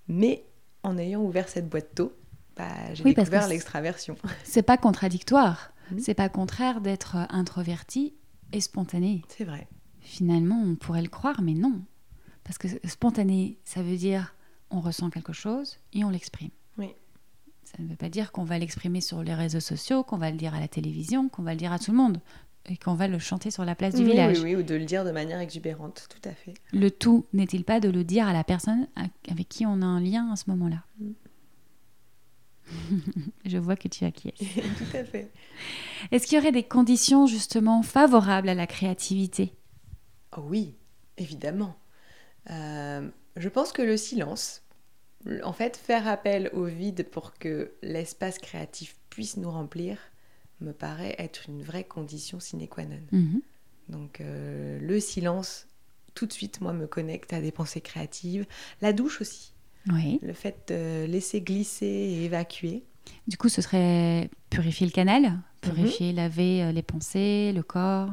[0.09, 0.45] Mais
[0.83, 2.13] en ayant ouvert cette boîte tôt,
[2.57, 4.17] bah, j'ai découvert l'extraversion.
[4.45, 5.73] C'est pas contradictoire.
[5.91, 6.01] Mhm.
[6.01, 8.15] C'est pas contraire d'être introverti
[8.53, 9.23] et spontané.
[9.29, 9.69] C'est vrai.
[10.01, 11.83] Finalement, on pourrait le croire, mais non.
[12.45, 14.35] Parce que spontané, ça veut dire
[14.71, 16.51] on ressent quelque chose et on l'exprime.
[16.79, 16.95] Oui.
[17.71, 20.37] Ça ne veut pas dire qu'on va l'exprimer sur les réseaux sociaux, qu'on va le
[20.37, 22.21] dire à la télévision, qu'on va le dire à tout le monde
[22.67, 24.41] et qu'on va le chanter sur la place du village.
[24.41, 26.55] Oui, oui, ou de le dire de manière exubérante, tout à fait.
[26.73, 28.89] Le tout n'est-il pas de le dire à la personne
[29.29, 30.85] avec qui on a un lien à ce moment-là?
[30.99, 31.11] Mm.
[33.45, 34.39] Je vois que tu acquiesces.
[34.39, 35.33] Tout à fait.
[36.13, 39.53] Est-ce qu'il y aurait des conditions justement favorables à la créativité?
[40.37, 40.77] Oh Oui,
[41.19, 41.77] évidemment.
[42.51, 44.63] Euh, je pense que le silence,
[45.43, 49.99] en fait, faire appel au vide pour que l'espace créatif puisse nous remplir,
[50.61, 53.01] me paraît être une vraie condition sine qua non.
[53.13, 53.41] Mhm.
[53.89, 55.67] Donc euh, le silence,
[56.15, 58.47] tout de suite, moi, me connecte à des pensées créatives.
[58.81, 59.53] La douche aussi.
[59.87, 62.85] Le fait de laisser glisser et évacuer.
[63.27, 66.17] Du coup, ce serait purifier le canal, purifier, mhm.
[66.17, 68.11] laver euh, les pensées, le corps.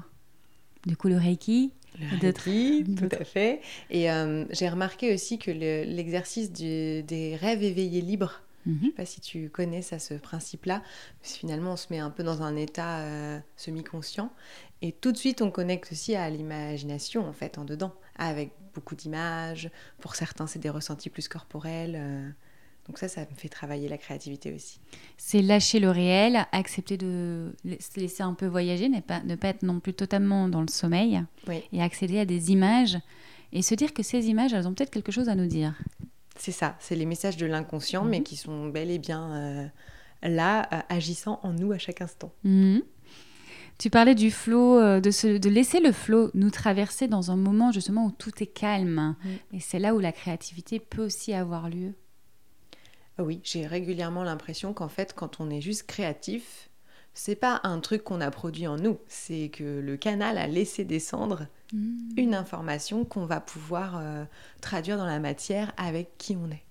[0.85, 1.73] Du coup, le Reiki.
[1.99, 3.61] Le Reiki, tout à fait.
[3.89, 8.91] Et euh, j'ai remarqué aussi que l'exercice des rêves éveillés libres, je ne sais mhm.
[8.93, 10.83] pas si tu connais ça, ce principe-là.
[11.21, 14.31] Finalement, on se met un peu dans un état euh, semi-conscient.
[14.81, 18.95] Et tout de suite, on connecte aussi à l'imagination, en fait, en dedans, avec beaucoup
[18.95, 19.71] d'images.
[19.99, 21.95] Pour certains, c'est des ressentis plus corporels.
[21.97, 22.29] Euh.
[22.87, 24.79] Donc ça, ça me fait travailler la créativité aussi.
[25.17, 29.49] C'est lâcher le réel, accepter de se laisser un peu voyager, ne pas, ne pas
[29.49, 31.21] être non plus totalement dans le sommeil,
[31.73, 32.97] et accéder à des images,
[33.51, 35.75] et se dire que ces images, elles ont peut-être quelque chose à nous dire.
[36.37, 38.23] C'est ça, c'est les messages de l'inconscient, mais mhm.
[38.23, 39.67] qui sont bel et bien euh,
[40.23, 42.31] là, euh, agissant en nous à chaque instant.
[42.43, 42.83] Mhm.
[43.79, 47.71] Tu parlais du flot, euh, de, de laisser le flot nous traverser dans un moment
[47.71, 49.15] justement où tout est calme.
[49.53, 51.93] Et c'est là où la créativité peut aussi avoir lieu.
[53.17, 56.69] Ah oui, j'ai régulièrement l'impression qu'en fait, quand on est juste créatif,
[57.13, 60.85] c'est pas un truc qu'on a produit en nous, c'est que le canal a laissé
[60.85, 62.11] descendre mmh.
[62.17, 64.23] une information qu'on va pouvoir euh,
[64.61, 66.63] traduire dans la matière avec qui on est.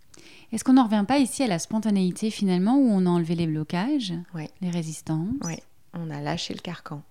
[0.52, 3.48] Est-ce qu'on n'en revient pas ici à la spontanéité finalement, où on a enlevé les
[3.48, 4.14] blocages,
[4.61, 5.59] les résistances Oui,
[5.92, 7.02] on a lâché le carcan.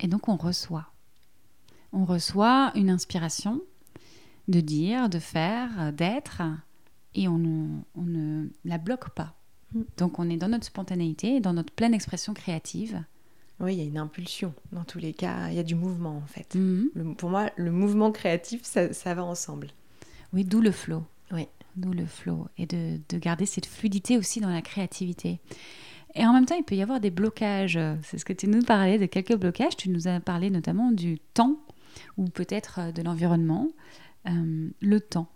[0.00, 0.86] Et donc on reçoit.
[1.92, 3.60] On reçoit une inspiration
[4.48, 6.42] de dire, de faire, d'être,
[7.16, 9.34] et on ne, la bloque pas.
[9.74, 9.82] Mm.
[9.96, 13.02] Donc on est dans notre spontanéité, dans notre pleine expression créative.
[13.58, 14.54] Oui, il y a une impulsion.
[14.72, 16.54] Dans tous les cas, il y a du mouvement en fait.
[16.54, 17.16] Mm-hmm.
[17.16, 19.68] pour moi, le mouvement créatif, ça, va ensemble.
[20.32, 21.02] Oui, d'où le flow.
[21.32, 21.48] Oui.
[21.74, 22.46] D'où le flow.
[22.58, 25.40] Et de, de, garder cette fluidité aussi dans la créativité.
[26.14, 27.78] Et en même temps, il peut y avoir des blocages.
[28.02, 29.76] C'est ce que tu nous parlais de quelques blocages.
[29.76, 31.58] Tu nous as parlé notamment du temps
[32.16, 33.68] ou peut-être euh, de l'environnement.
[34.28, 35.28] Euh, le temps.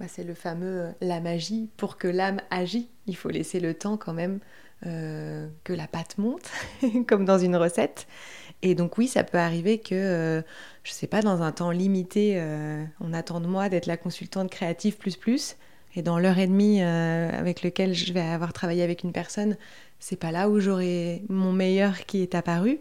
[0.00, 2.88] Bah, c'est le fameux euh, la magie pour que l'âme agit.
[3.06, 4.40] Il faut laisser le temps quand même
[4.82, 6.50] que la pâte monte,
[7.08, 8.06] comme dans une recette.
[8.60, 10.42] Et donc oui, ça peut arriver que,
[10.82, 12.38] je ne sais pas, dans un temps limité,
[13.00, 15.56] on attend de moi d'être la consultante créative plus plus.
[15.96, 19.56] Et dans l'heure et demie avec lequel je vais avoir travaillé avec une personne,
[20.00, 22.78] c'est pas là où j'aurai mon meilleur qui est apparu.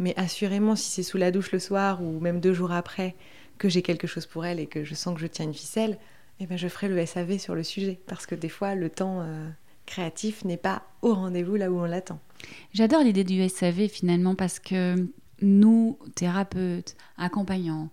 [0.00, 3.14] Mais assurément, si c'est sous la douche le soir ou même deux jours après
[3.58, 5.96] que j'ai quelque chose pour elle et que je sens que je tiens une ficelle,
[6.40, 8.00] eh ben je ferai le SAV sur le sujet.
[8.06, 9.48] Parce que des fois, le temps euh,
[9.86, 12.20] créatif n'est pas au rendez-vous là où on l'attend.
[12.72, 14.96] J'adore l'idée du SAV finalement parce que
[15.42, 17.90] nous, thérapeutes, accompagnants,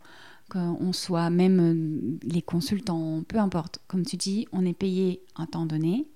[0.49, 5.45] qu'on soit même euh, les consultants, peu importe, comme tu dis, on est payé un
[5.45, 6.07] temps donné,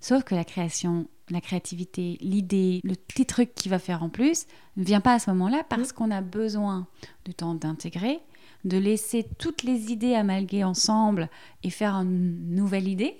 [0.00, 4.46] sauf que la création, la créativité, l'idée, le petit truc qui va faire en plus
[4.76, 6.86] ne vient pas à ce moment-là parce qu'on a besoin
[7.24, 8.20] du temps d'intégrer,
[8.64, 11.28] de laisser toutes les idées amalguer ensemble
[11.62, 13.16] et faire une nouvelle idée.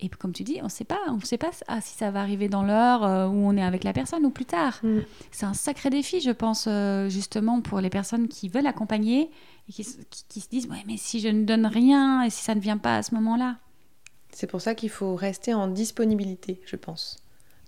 [0.00, 2.20] Et comme tu dis, on ne sait pas, on sait pas ah, si ça va
[2.20, 4.78] arriver dans l'heure euh, où on est avec la personne ou plus tard.
[4.84, 4.98] Mm.
[5.32, 9.28] C'est un sacré défi, je pense, euh, justement pour les personnes qui veulent accompagner
[9.68, 12.30] et qui, se- qui- qui se disent ouais, mais si je ne donne rien et
[12.30, 13.56] si ça ne vient pas à ce moment-là.
[14.30, 17.16] C'est pour ça qu'il faut rester en disponibilité, je pense,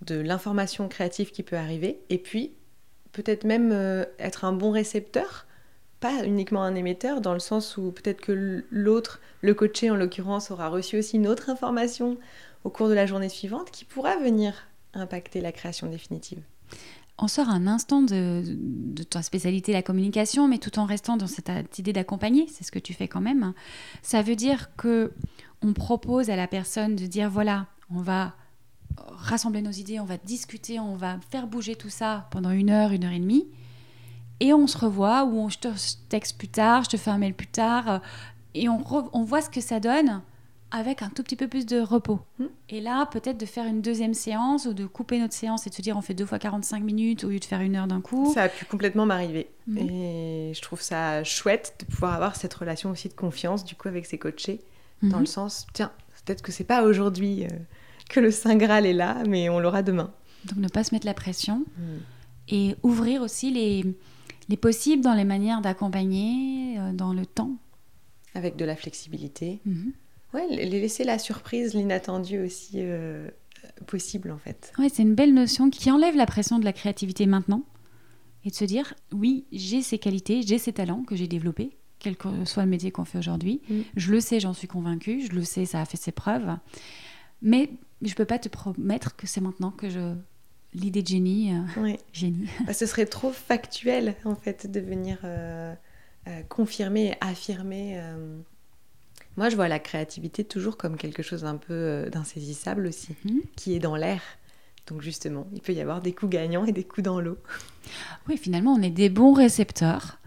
[0.05, 2.53] de l'information créative qui peut arriver, et puis
[3.11, 5.45] peut-être même euh, être un bon récepteur,
[6.01, 10.51] pas uniquement un émetteur, dans le sens où peut-être que l'autre, le coaché en l'occurrence,
[10.51, 12.17] aura reçu aussi une autre information
[12.65, 16.41] au cours de la journée suivante qui pourra venir impacter la création définitive.
[17.17, 21.27] On sort un instant de, de ta spécialité, la communication, mais tout en restant dans
[21.27, 23.53] cette idée d'accompagner, c'est ce que tu fais quand même.
[24.01, 25.13] Ça veut dire que
[25.61, 28.33] on propose à la personne de dire voilà, on va
[28.97, 32.91] rassembler nos idées, on va discuter, on va faire bouger tout ça pendant une heure,
[32.91, 33.47] une heure et demie,
[34.41, 35.67] et on se revoit ou on, je te
[36.09, 37.99] texte plus tard, je te fais un mail plus tard, euh,
[38.55, 40.21] et on, re- on voit ce que ça donne
[40.73, 42.19] avec un tout petit peu plus de repos.
[42.39, 42.45] Mm.
[42.69, 45.75] Et là, peut-être de faire une deuxième séance ou de couper notre séance et de
[45.75, 48.01] se dire on fait deux fois 45 minutes au lieu de faire une heure d'un
[48.01, 48.31] coup.
[48.33, 49.49] Ça a pu complètement m'arriver.
[49.67, 49.77] Mhm.
[49.77, 53.87] Et je trouve ça chouette de pouvoir avoir cette relation aussi de confiance, du coup,
[53.89, 54.61] avec ses coachés.
[55.03, 55.19] dans Mhm.
[55.21, 55.91] le sens, tiens,
[56.25, 57.47] peut-être que c'est pas aujourd'hui euh,
[58.09, 60.11] que le Saint Graal est là, mais on l'aura demain.
[60.45, 61.63] Donc ne pas se mettre la pression
[62.47, 63.83] et ouvrir aussi les,
[64.49, 67.55] les possibles dans les manières d'accompagner, euh, dans le temps.
[68.35, 69.59] Avec de la flexibilité.
[70.33, 73.29] Ouais, les- laisser la surprise, l'inattendu aussi euh,
[73.87, 74.71] possible en fait.
[74.79, 77.63] Ouais, c'est une belle notion qui enlève la pression de la créativité maintenant
[78.45, 82.15] et de se dire oui, j'ai ces qualités, j'ai ces talents que j'ai développés, quel
[82.15, 83.61] que soit le métier qu'on fait aujourd'hui.
[83.69, 83.79] Mm.
[83.97, 86.55] Je le sais, j'en suis convaincue, je le sais, ça a fait ses preuves.
[87.41, 87.69] Mais
[88.01, 90.15] je peux pas te promettre que c'est maintenant que je
[90.73, 91.99] l'idée de génie, euh, Ouais.
[92.13, 92.47] génie.
[92.65, 95.73] Bah, ce serait trop factuel en fait de venir euh,
[96.27, 97.99] euh, confirmer, affirmer.
[97.99, 98.37] euh.
[99.37, 103.41] Moi, je vois la créativité toujours comme quelque chose d'un peu euh, d'insaisissable aussi, Mhm.
[103.55, 104.21] qui est dans l'air.
[104.87, 107.37] Donc justement, il peut y avoir des coups gagnants et des coups dans l'eau.
[108.27, 110.19] Oui, finalement, on est des bons récepteurs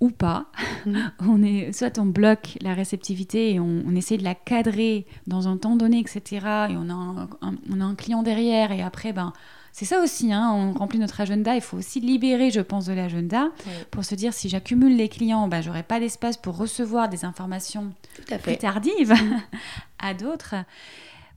[0.00, 0.46] ou pas.
[0.86, 1.12] Mhm.
[1.20, 5.46] On est, soit on bloque la réceptivité et on, on essaie de la cadrer dans
[5.48, 6.22] un temps donné, etc.
[6.70, 9.32] Et on a un, un- on a un client derrière et après, ben,
[9.72, 11.54] c'est ça aussi, hein, on remplit notre agenda.
[11.54, 13.50] Il faut aussi libérer, je pense, de l'agenda
[13.90, 17.92] pour se dire si j'accumule les clients, ben, j'aurai pas d'espace pour recevoir des informations
[18.16, 18.56] Tout à plus fait.
[18.58, 19.14] tardives
[19.98, 20.54] à d'autres.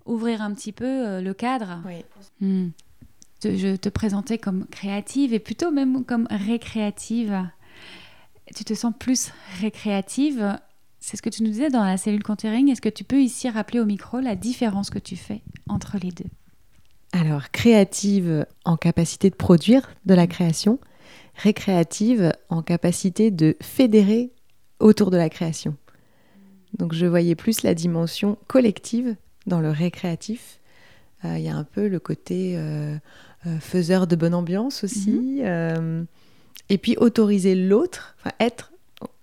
[0.06, 1.82] Ouvrir un petit peu euh, le cadre.
[1.86, 2.04] Oui.
[2.42, 2.70] Hmm.
[3.40, 7.50] Te- je te présentais comme créative et plutôt même comme récréative.
[8.56, 10.60] Tu te sens plus récréative.
[11.00, 12.70] C'est ce que tu nous disais dans la cellule contouring.
[12.70, 16.12] Est-ce que tu peux ici rappeler au micro la différence que tu fais entre les
[16.12, 16.26] deux?
[17.12, 20.80] Alors, créative en capacité de produire de la création,
[21.36, 24.32] récréative en capacité de fédérer
[24.80, 25.76] autour de la création.
[26.78, 29.16] Donc, je voyais plus la dimension collective
[29.48, 30.60] dans le récréatif.
[31.24, 32.98] Euh, Il y a un peu le côté euh,
[33.48, 35.40] euh, faiseur de bonne ambiance aussi.
[35.44, 36.04] euh,
[36.68, 38.74] et puis, autoriser l'autre, enfin, être,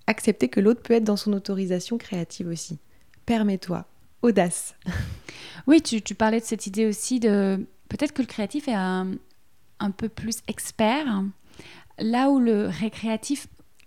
[0.07, 2.79] accepter que l'autre peut être dans son autorisation créative aussi.
[3.27, 3.85] Permets-toi,
[4.23, 4.75] audace.
[5.67, 9.13] Oui, tu, tu parlais de cette idée aussi de peut-être que le créatif est un,
[9.79, 11.23] un peu plus expert,
[11.99, 13.47] là où le récréatif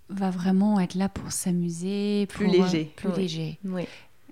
[0.10, 3.16] va vraiment être là pour s'amuser, Plus euh, léger, plus oui.
[3.18, 3.60] léger.
[3.66, 3.84] Oui.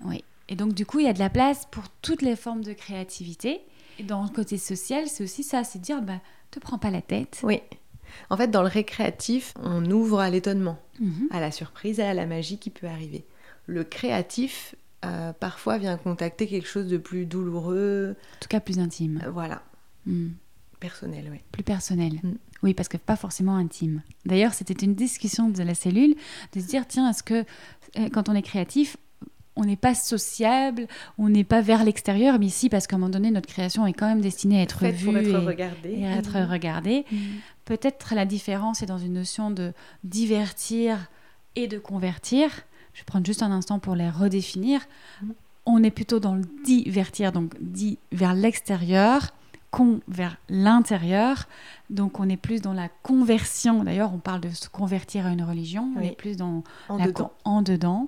[0.05, 0.23] Oui.
[0.49, 2.73] Et donc, du coup, il y a de la place pour toutes les formes de
[2.73, 3.61] créativité.
[3.99, 6.19] Et dans le côté social, c'est aussi ça, c'est dire, bah,
[6.51, 7.39] te prends pas la tête.
[7.43, 7.61] Oui.
[8.29, 11.27] En fait, dans le récréatif, on ouvre à l'étonnement, Mhm.
[11.31, 13.25] à la surprise, à la magie qui peut arriver.
[13.65, 18.79] Le créatif, euh, parfois, vient contacter quelque chose de plus douloureux, En tout cas, plus
[18.79, 19.61] intime, euh, voilà,
[20.05, 20.29] Mm.
[20.79, 21.39] personnel, oui.
[21.51, 22.13] plus personnel.
[22.23, 22.33] Mm.
[22.63, 24.01] Oui, parce que pas forcément intime.
[24.25, 26.15] D'ailleurs, c'était une discussion de la cellule
[26.53, 27.43] de se dire, tiens, est-ce que
[27.99, 28.95] euh, quand on est créatif,
[29.55, 30.87] on n'est pas sociable,
[31.17, 33.93] on n'est pas vers l'extérieur, mais ici, parce qu'à un moment donné, notre création est
[33.93, 35.89] quand même destinée à être vue pour être et, regardé.
[35.91, 36.49] et à être Mhm.
[36.51, 37.05] regardée.
[37.65, 41.07] Peut-être la différence est dans une notion de divertir
[41.55, 42.49] et de convertir.
[42.93, 44.81] Je vais prendre juste un instant pour les redéfinir.
[45.21, 45.33] Mhm.
[45.65, 49.33] On est plutôt dans le divertir, donc dit vers l'extérieur,
[49.71, 51.47] con vers l'intérieur.
[51.89, 53.83] Donc on est plus dans la conversion.
[53.83, 55.89] D'ailleurs, on parle de se convertir à une religion.
[55.97, 57.31] On est plus dans En la dedans.
[57.45, 58.07] en dedans.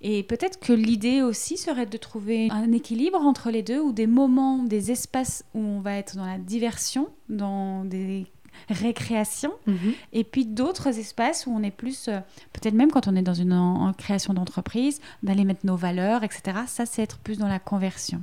[0.00, 4.06] Et peut-être que l'idée aussi serait de trouver un équilibre entre les deux ou des
[4.06, 8.26] moments, des espaces où on va être dans la diversion, dans des
[8.68, 9.92] récréations, Mhm.
[10.12, 12.18] et puis d'autres espaces où on est plus, euh,
[12.52, 16.22] peut-être même quand on est dans une en- en création d'entreprise, d'aller mettre nos valeurs,
[16.24, 16.58] etc.
[16.66, 18.20] Ça, c'est être plus dans la conversion.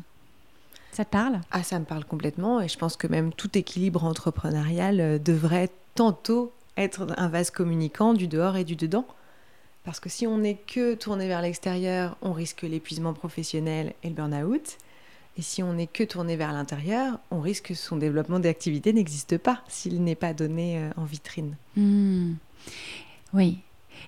[0.91, 1.39] Ça te parle?
[1.51, 5.69] Ah, ça me parle complètement et je pense que même tout équilibre entrepreneurial euh, devrait
[5.95, 9.05] tantôt être un vase communicant du dehors et du dedans.
[9.83, 14.13] Parce que si on n'est que tourné vers l'extérieur, on risque l'épuisement professionnel et le
[14.15, 14.77] burn-out.
[15.37, 19.37] Et si on n'est que tourné vers l'intérieur, on risque que son développement d'activité n'existe
[19.37, 21.55] pas s'il n'est pas donné euh, en vitrine.
[21.77, 22.33] Hmm.
[23.33, 23.59] Oui.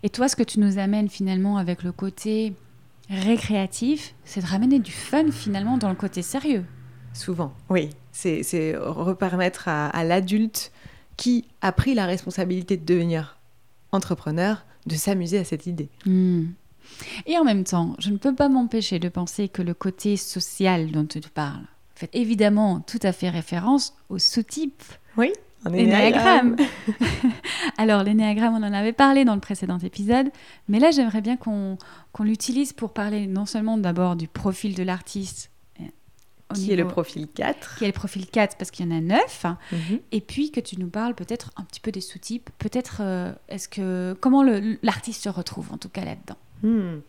[0.03, 2.53] Et toi, ce que tu nous amènes finalement avec le côté
[3.09, 6.65] récréatif, c'est de ramener du fun finalement dans le côté sérieux.
[7.13, 7.89] Souvent, oui.
[8.11, 10.71] C'est repermettre à, à l'adulte
[11.15, 13.37] qui a pris la responsabilité de devenir
[13.91, 15.89] entrepreneur de s'amuser à cette idée.
[16.05, 16.47] Hmm.
[17.25, 20.91] Et en même temps, je ne peux pas m'empêcher de penser que le côté social
[20.91, 24.81] dont tu parles fait évidemment tout à fait référence au sous-type
[25.17, 25.31] Oui,
[25.69, 26.55] l'énéagramme.
[27.77, 30.29] Alors, l'énéagramme, on en avait parlé dans le précédent épisode,
[30.67, 31.77] mais là, j'aimerais bien qu'on
[32.19, 35.83] l'utilise pour parler non seulement d'abord du profil de l'artiste, euh,
[36.55, 37.77] Qui est le profil 4.
[37.77, 39.99] qui est le profil 4 parce qu'il y en a 9 Mhm.
[40.11, 43.67] et puis que tu nous parles peut-être un petit peu des sous-types peut-être euh, est-ce
[43.67, 44.43] que comment
[44.83, 46.37] l'artiste se retrouve en tout cas là-dedans?
[46.63, 46.99] Hmm.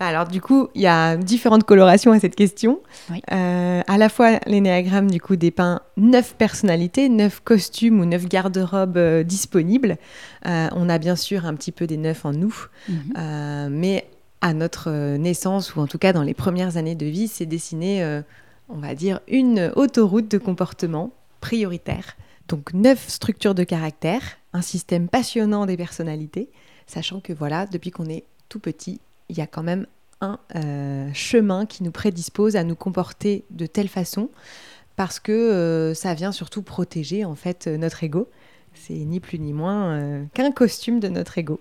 [0.00, 2.80] Alors du coup, il y a différentes colorations à cette question.
[3.10, 3.22] Oui.
[3.32, 8.96] Euh, à la fois, l'énéagramme du coup dépeint neuf personnalités, neuf costumes ou neuf garde-robes
[8.96, 9.96] euh, disponibles.
[10.46, 12.54] Euh, on a bien sûr un petit peu des neufs en nous,
[12.88, 13.68] Mhm.
[13.70, 14.08] mais
[14.40, 18.04] à notre naissance ou en tout cas dans les premières années de vie, c'est dessiné,
[18.68, 22.16] on va dire, une autoroute de comportement prioritaire.
[22.48, 24.20] Donc neuf structures de caractère,
[24.52, 26.50] un système passionnant des personnalités,
[26.86, 29.86] sachant que voilà, depuis qu'on est tout petit, il y a quand même
[30.20, 34.30] un euh, chemin qui nous prédispose à nous comporter de telle façon,
[34.96, 38.28] parce que euh, ça vient surtout protéger en fait euh, notre ego.
[38.76, 41.60] C'est ni plus ni moins euh, qu'un costume de notre ego.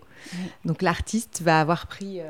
[0.65, 2.21] Donc l'artiste va avoir pris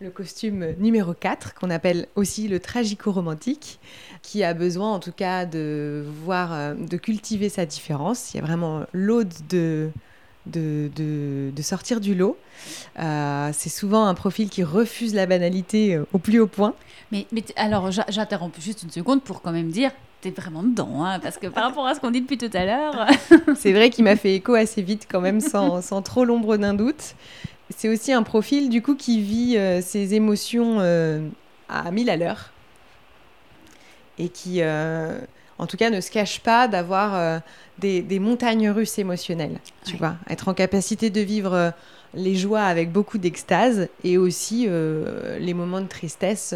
[0.00, 3.80] le costume numéro 4, qu'on appelle aussi le tragico-romantique,
[4.22, 8.32] qui a besoin en tout cas de voir, de cultiver sa différence.
[8.32, 9.90] Il y a vraiment l'aude de,
[10.46, 12.36] de, de- de sortir du lot.
[12.98, 16.74] Euh, c'est souvent un profil qui refuse la banalité euh, au plus haut point.
[17.12, 21.20] mais, mais alors j'interromps juste une seconde pour quand même dire t'es vraiment dedans hein,
[21.20, 23.06] parce que par rapport à ce qu'on dit depuis tout à l'heure
[23.56, 26.74] C'est vrai qu'il m'a fait écho assez vite quand même, sans, sans trop l'ombre d'un
[26.74, 27.14] doute.
[27.76, 31.20] C'est aussi un profil du coup qui vit euh, ses émotions euh,
[31.68, 32.50] à mille à l'heure
[34.18, 34.60] et qui,
[35.58, 37.38] en tout cas, ne se cache pas d'avoir euh,
[37.78, 39.58] des, des montagnes russes émotionnelles.
[39.84, 41.70] Tu vois, être en capacité de vivre euh,
[42.14, 46.54] les joies avec beaucoup d'extase et aussi euh, les moments de tristesse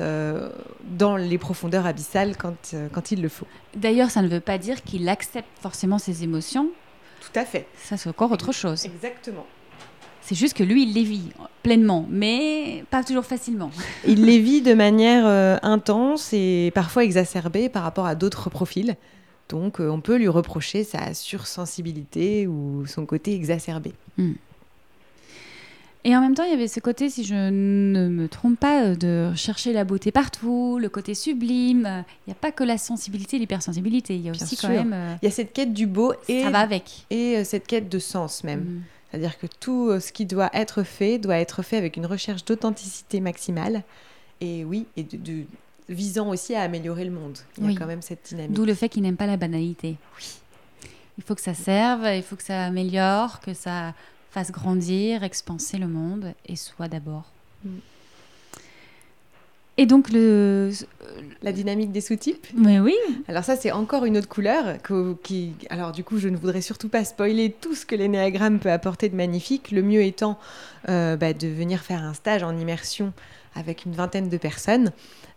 [0.84, 3.46] dans les profondeurs abyssales quand, quand il le faut.
[3.76, 6.70] d'ailleurs ça ne veut pas dire qu'il accepte forcément ses émotions
[7.20, 7.66] Tout à fait.
[7.76, 9.44] ça c'est encore autre chose Exactement.
[10.22, 11.30] C'est juste que lui il les vit
[11.62, 13.70] pleinement mais pas toujours facilement
[14.06, 18.96] Il les vit de manière euh, intense et parfois exacerbée par rapport à d'autres profils.
[19.48, 23.92] Donc euh, on peut lui reprocher sa sursensibilité ou son côté exacerbé.
[26.04, 28.82] Et en même temps, il y avait ce côté, si je ne me trompe pas,
[28.87, 32.04] euh, de chercher la beauté partout, le côté sublime.
[32.26, 34.16] Il n'y a pas que la sensibilité, l'hypersensibilité.
[34.16, 34.68] Il y a Bien aussi sûr.
[34.68, 34.92] quand même.
[34.92, 37.06] euh, Il y a cette quête du beau et, ça va avec.
[37.11, 38.82] et euh, cette quête de sens même.
[39.12, 42.44] C'est-à-dire que tout euh, ce qui doit être fait doit être fait avec une recherche
[42.46, 43.83] d'authenticité maximale.
[44.40, 45.44] Et oui, et de, de-
[45.88, 47.38] visant aussi à améliorer le monde.
[47.59, 48.53] Il y a quand même cette dynamique.
[48.53, 49.96] D'où le fait qu'il n'aime pas la banalité.
[50.18, 50.25] Oui.
[51.18, 53.92] Il faut que ça serve, il faut que ça améliore, que ça
[54.31, 57.25] fasse grandir, expanser le monde et soit d'abord.
[57.64, 57.68] Mm.
[59.78, 60.70] Et donc le.
[61.42, 62.94] La dynamique des sous-types Mais oui.
[63.26, 64.80] Alors ça, c'est encore une autre couleur.
[64.82, 65.54] que- qui...
[65.70, 69.08] Alors du coup, je ne voudrais surtout pas spoiler tout ce que l'énéagramme peut apporter
[69.08, 69.70] de magnifique.
[69.72, 70.38] Le mieux étant
[70.88, 73.12] euh, bah, de venir faire un stage en immersion
[73.54, 74.92] avec une vingtaine de personnes.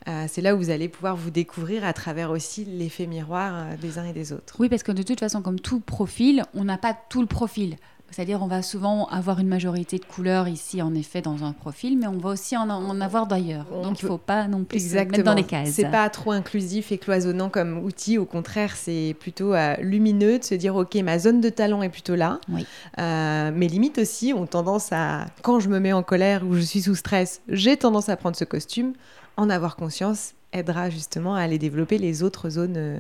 [0.08, 3.76] Euh, c'est là où vous allez pouvoir vous découvrir à travers aussi l'effet miroir euh,
[3.82, 4.56] des uns et des autres.
[4.60, 7.78] Oui, parce que de toute façon, comme tout profil, on n'a pas tout le profil.
[8.12, 11.98] C'est-à-dire, on va souvent avoir une majorité de couleurs ici, en effet, dans un profil,
[11.98, 13.66] mais on va aussi en, en avoir d'ailleurs.
[13.72, 15.72] On Donc, il ne faut pas non plus se mettre dans des cases.
[15.72, 18.18] C'est pas trop inclusif et cloisonnant comme outil.
[18.18, 21.90] Au contraire, c'est plutôt euh, lumineux de se dire ok, ma zone de talent est
[21.90, 22.40] plutôt là.
[22.50, 22.66] Oui.
[23.00, 26.62] Euh, mes limites aussi ont tendance à, quand je me mets en colère ou je
[26.62, 28.94] suis sous stress, j'ai tendance à prendre ce costume.
[29.38, 33.00] En avoir conscience aidera justement à aller développer les autres zones euh,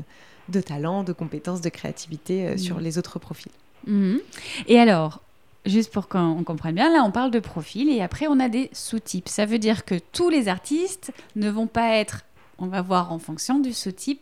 [0.49, 3.51] de talent, de compétences, de créativité euh, sur les autres profils.
[3.85, 4.19] Mhm.
[4.67, 5.21] Et alors,
[5.65, 8.69] juste pour qu'on comprenne bien, là on parle de profil et après on a des
[8.73, 9.29] sous-types.
[9.29, 12.21] Ça veut dire que tous les artistes ne vont pas être,
[12.57, 14.21] on va voir en fonction du sous-type,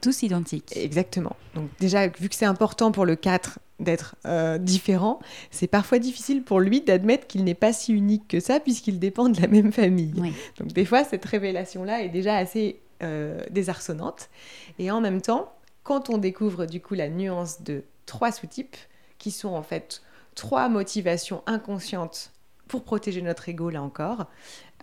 [0.00, 0.76] tous identiques.
[0.76, 1.36] Exactement.
[1.54, 5.20] Donc déjà, vu que c'est important pour le 4 d'être euh, différent,
[5.50, 9.28] c'est parfois difficile pour lui d'admettre qu'il n'est pas si unique que ça puisqu'il dépend
[9.28, 10.12] de la même famille.
[10.58, 14.28] Donc des fois, cette révélation-là est déjà assez euh, désarçonnante.
[14.78, 15.52] Et en même temps,
[15.82, 18.76] quand on découvre du coup la nuance de trois sous-types,
[19.18, 20.02] qui sont en fait
[20.34, 22.32] trois motivations inconscientes
[22.66, 24.26] pour protéger notre ego, là encore,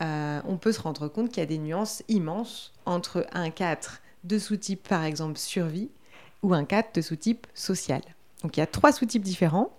[0.02, 4.02] euh, on peut se rendre compte qu'il y a des nuances immenses entre un 4
[4.24, 5.90] de sous-type, par exemple, survie,
[6.42, 8.02] ou un 4 de sous-type social.
[8.44, 9.72] Donc il y a trois sous-types différents,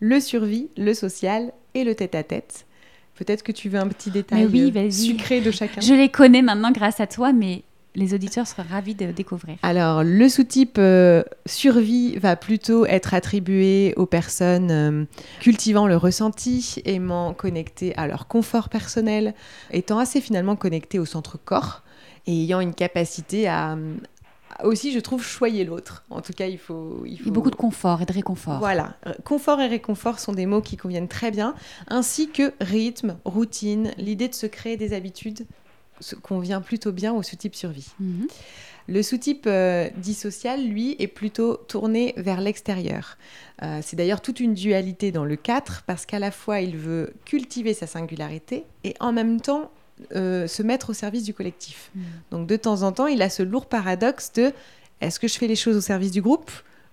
[0.00, 2.66] le survie, le social et le tête-à-tête.
[3.14, 5.80] Peut-être que tu veux un petit détail oui, euh, sucré de chacun.
[5.80, 7.62] Je les connais maintenant grâce à toi, mais
[7.94, 9.56] les auditeurs seraient ravis de découvrir.
[9.62, 15.04] Alors, le sous-type euh, survie va plutôt être attribué aux personnes euh,
[15.40, 19.34] cultivant le ressenti, aimant connecter à leur confort personnel,
[19.70, 21.82] étant assez finalement connecté au centre corps
[22.26, 23.76] et ayant une capacité à,
[24.64, 26.04] aussi, je trouve, choyer l'autre.
[26.10, 27.30] En tout cas, il faut, il faut...
[27.30, 28.58] beaucoup de confort et de réconfort.
[28.58, 28.94] Voilà.
[29.24, 31.54] Confort et réconfort sont des mots qui conviennent très bien,
[31.88, 35.46] ainsi que rythme, routine, l'idée de se créer des habitudes
[36.22, 37.88] convient plutôt bien au sous-type survie.
[38.00, 38.26] Mhm.
[38.88, 43.16] Le sous-type euh, dit social, lui, est plutôt tourné vers l'extérieur.
[43.62, 47.12] Euh, c'est d'ailleurs toute une dualité dans le 4, parce qu'à la fois il veut
[47.24, 49.70] cultiver sa singularité et en même temps
[50.16, 51.90] euh, se mettre au service du collectif.
[51.94, 52.02] Mhm.
[52.32, 54.52] Donc de temps en temps, il a ce lourd paradoxe de
[55.00, 56.50] est-ce que je fais les choses au service du groupe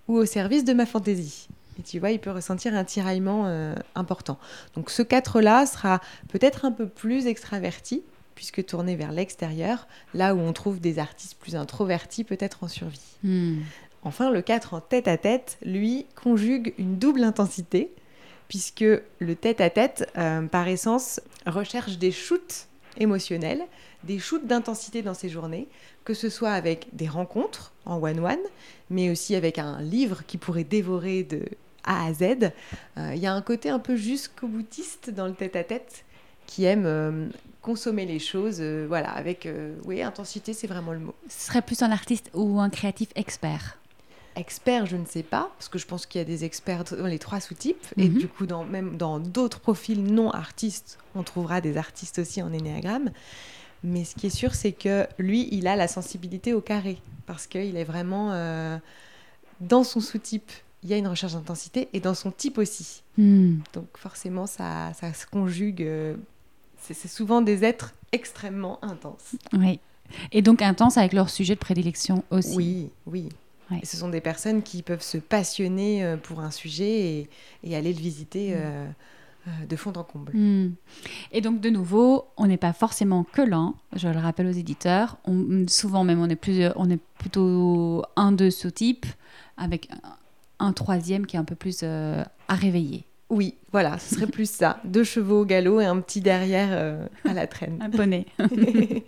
[0.07, 1.47] ou au service de ma fantaisie?
[1.80, 4.38] Et tu vois, il peut ressentir un tiraillement important.
[4.76, 8.03] Donc ce 4-là sera peut-être un peu plus extraverti,
[8.39, 13.17] puisque tourné vers l'extérieur, là où on trouve des artistes plus introvertis peut-être en survie.
[13.21, 13.57] Hmm.
[14.01, 17.91] Enfin, le 4 en tête-à-tête, lui, conjugue une double intensité,
[18.47, 18.85] puisque
[19.19, 22.67] le tête-à-tête, euh, par essence, recherche des shoots
[22.97, 23.61] émotionnels,
[24.05, 25.67] des shoots d'intensité dans ses journées,
[26.05, 28.39] que ce soit avec des rencontres en one-one,
[28.89, 31.41] mais aussi avec un livre qui pourrait dévorer de
[31.83, 32.21] A à Z.
[32.97, 36.05] Euh, il y a un côté un peu jusqu'au boutiste dans le tête-à-tête
[36.49, 37.27] qui aime euh,
[37.70, 41.13] consommer les choses, euh, voilà, avec, euh, oui, intensité, c'est vraiment le mot.
[41.28, 43.78] Ce serait plus un artiste ou un créatif expert?
[44.36, 47.05] Expert, je ne sais pas, parce que je pense qu'il y a des experts dans
[47.05, 48.17] les trois sous-types, et mhm.
[48.17, 52.51] du coup, dans, même dans d'autres profils non artistes, on trouvera des artistes aussi en
[52.51, 53.11] énéagramme.
[53.84, 56.97] Mais ce qui est sûr, c'est que lui, il a la sensibilité au carré,
[57.28, 58.80] parce qu'il est vraiment euh,
[59.59, 60.51] dans son sous-type.
[60.82, 63.03] Il y a une recherche d'intensité et dans son type aussi.
[63.20, 63.57] Hmm.
[63.74, 65.88] Donc forcément, ça, ça se conjugue
[66.82, 69.36] c'est souvent des êtres extrêmement intenses.
[69.53, 69.80] Oui.
[70.32, 72.55] Et donc intenses avec leur sujet de prédilection aussi.
[72.55, 73.30] Oui, oui.
[73.84, 77.30] ce sont des personnes qui peuvent se passionner euh, pour un sujet
[77.63, 78.53] et, aller le visiter mm.
[78.55, 78.88] euh,
[79.47, 80.32] euh, de fond en comble.
[80.34, 80.73] Mm.
[81.32, 85.17] Et donc de nouveau, on n'est pas forcément que lent, je le rappelle aux éditeurs.
[85.25, 89.05] On, souvent même, on est, plus, on est plutôt un, deux sous-types
[89.57, 89.89] avec
[90.59, 93.05] un, troisième qui est un peu plus à réveiller.
[93.30, 94.80] Oui, voilà, ce serait plus ça.
[94.86, 97.77] Deux chevaux au galop et un petit derrière euh, à la traîne.
[97.82, 98.25] un poney.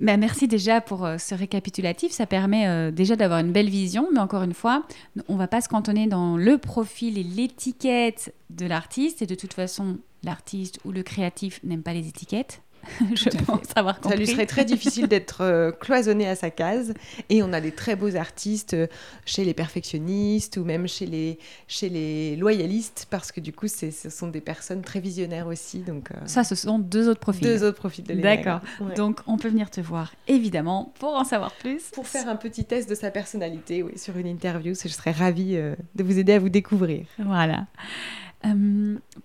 [0.00, 2.10] Ben, merci déjà pour euh, ce récapitulatif.
[2.10, 4.84] Ça permet euh, déjà d'avoir une belle vision, mais encore une fois,
[5.28, 9.22] on ne va pas se cantonner dans le profil et l'étiquette de l'artiste.
[9.22, 12.62] Et de toute façon, l'artiste ou le créatif n'aime pas les étiquettes.
[13.14, 14.10] je pense avoir compris.
[14.10, 16.94] Ça lui serait très difficile d'être euh, cloisonné à sa case.
[17.28, 18.86] Et on a des très beaux artistes euh,
[19.24, 23.90] chez les perfectionnistes ou même chez les, chez les loyalistes, parce que du coup, ce
[23.90, 25.78] sont des personnes très visionnaires aussi.
[25.78, 27.46] Donc, euh, Ça, ce sont deux autres profils.
[27.46, 28.60] Deux autres profils de D'accord.
[28.96, 31.82] Donc, on peut venir te voir, évidemment, pour en savoir plus.
[31.92, 34.74] Pour faire un petit test de sa personnalité, oui, sur une interview.
[34.74, 37.06] Je serais ravie de vous aider à vous découvrir.
[37.18, 37.66] Voilà.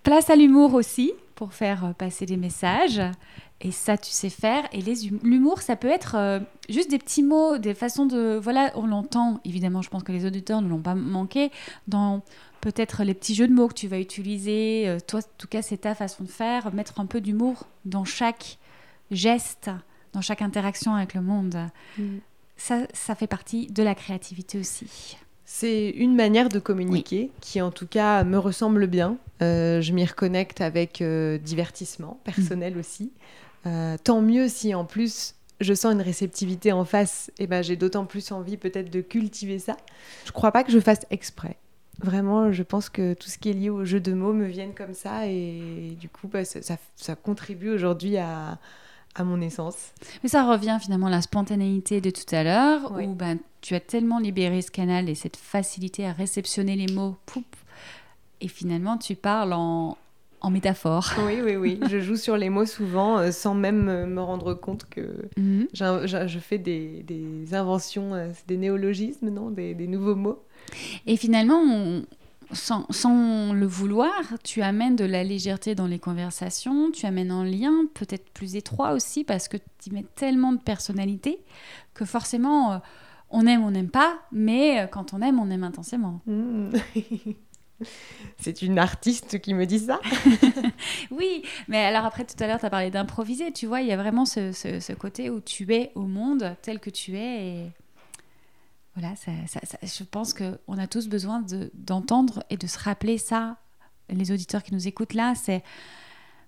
[0.02, 3.00] place à l'humour aussi pour faire passer des messages.
[3.60, 4.64] Et ça, tu sais faire.
[4.72, 4.82] Et
[5.22, 6.38] l'humour, ça peut être euh,
[6.68, 8.38] juste des petits mots, des façons de...
[8.40, 11.50] Voilà, on l'entend, évidemment, je pense que les auditeurs ne l'ont pas manqué,
[11.88, 12.22] dans
[12.60, 14.84] peut-être les petits jeux de mots que tu vas utiliser.
[14.86, 18.04] Euh, toi, en tout cas, c'est ta façon de faire, mettre un peu d'humour dans
[18.04, 18.58] chaque
[19.10, 19.70] geste,
[20.12, 21.56] dans chaque interaction avec le monde.
[21.98, 22.18] Mm.
[22.56, 25.16] Ça, ça fait partie de la créativité aussi.
[25.44, 29.16] C'est une manière de communiquer qui, en tout cas, me ressemble bien.
[29.42, 31.02] Euh, je m'y reconnecte avec
[31.42, 32.78] divertissement personnel mm.
[32.78, 33.12] aussi.
[33.66, 37.76] Euh, tant mieux si en plus je sens une réceptivité en face, et ben j'ai
[37.76, 39.76] d'autant plus envie peut-être de cultiver ça.
[40.24, 41.56] Je crois pas que je fasse exprès.
[42.00, 44.72] Vraiment, je pense que tout ce qui est lié au jeu de mots me vienne
[44.72, 48.58] comme ça et du coup, bah, ça, contribue aujourd'hui à,
[49.16, 49.92] à, mon essence.
[50.22, 53.80] Mais ça revient finalement à la spontanéité de tout à l'heure, où ben, tu as
[53.80, 57.16] tellement libéré ce canal et cette facilité à réceptionner les mots.
[57.26, 57.44] Poup,
[58.40, 59.96] et finalement tu parles en,
[60.40, 61.12] en métaphore.
[61.26, 61.80] Oui, oui, oui.
[61.90, 65.66] je joue sur les mots souvent euh, sans même me rendre compte que Mhm.
[65.74, 70.42] je fais des, des inventions, euh, des néologismes, non des, des nouveaux mots.
[71.06, 72.04] Et finalement, on-
[72.52, 77.44] sans, sans le vouloir, tu amènes de la légèreté dans les conversations, tu amènes un
[77.44, 81.40] lien peut-être plus étroit aussi parce que tu y mets tellement de personnalité
[81.92, 82.76] que forcément, euh,
[83.30, 86.22] on aime, on n'aime pas, mais quand on aime, on aime intensément.
[86.26, 86.70] Hmm.
[88.38, 90.00] c'est une artiste qui me dit ça.
[91.10, 93.92] Oui, mais alors après, tout à l'heure, tu as parlé d'improviser, tu vois, il y
[93.92, 97.70] a vraiment ce, ce- côté où tu es au monde tel que tu es
[98.96, 103.16] voilà, ça, ça- je pense qu'on a tous besoin de- d'entendre et de se rappeler
[103.16, 103.56] ça.
[104.08, 105.62] Les auditeurs qui nous écoutent là, c'est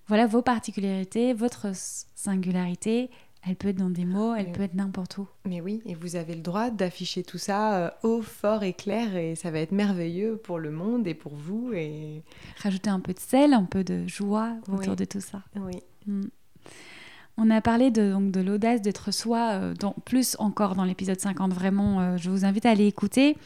[0.07, 1.67] voilà vos particularités, votre
[2.15, 3.09] singularité.
[3.47, 4.51] Elle peut être dans des mots, elle Oui.
[4.51, 5.27] peut être n'importe où.
[5.45, 9.15] Mais oui, et vous avez le droit d'afficher tout ça euh, haut, fort et clair,
[9.15, 11.71] et ça va être merveilleux pour le monde et pour vous.
[11.73, 12.21] Et
[12.61, 14.95] Rajouter un peu de sel, un peu de joie autour Oui.
[14.95, 15.41] de tout ça.
[15.55, 16.21] oui, Mm.
[17.37, 21.19] On a parlé de, donc, de l'audace d'être soi, euh, dans, plus encore dans l'épisode
[21.19, 23.37] 50, vraiment, euh, je vous invite à aller écouter.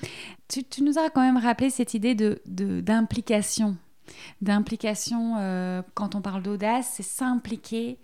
[0.50, 3.78] Tu, tu nous as quand même rappelé cette idée de, de- d'implication.
[4.42, 7.98] D'implication, euh, quand on parle d'audace, c'est s'impliquer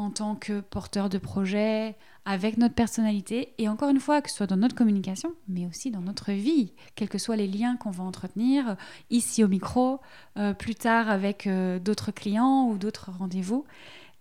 [0.00, 1.94] en tant que porteur de projet,
[2.24, 5.90] avec notre personnalité, et encore une fois, que ce soit dans notre communication, mais aussi
[5.90, 8.76] dans notre vie, quels que soient les liens qu'on va entretenir,
[9.10, 10.00] ici au micro,
[10.38, 13.66] euh, plus tard avec euh, d'autres clients ou d'autres rendez-vous.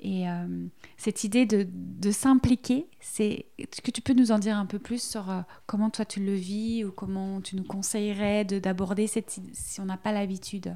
[0.02, 0.68] Et euh,
[0.98, 5.02] cette idée de, s'impliquer, c'est est-ce que tu peux nous en dire un peu plus
[5.02, 5.26] sur
[5.66, 9.86] comment toi tu le vis ou comment tu nous conseillerais de d'aborder cette si on
[9.86, 10.76] n'a pas l'habitude?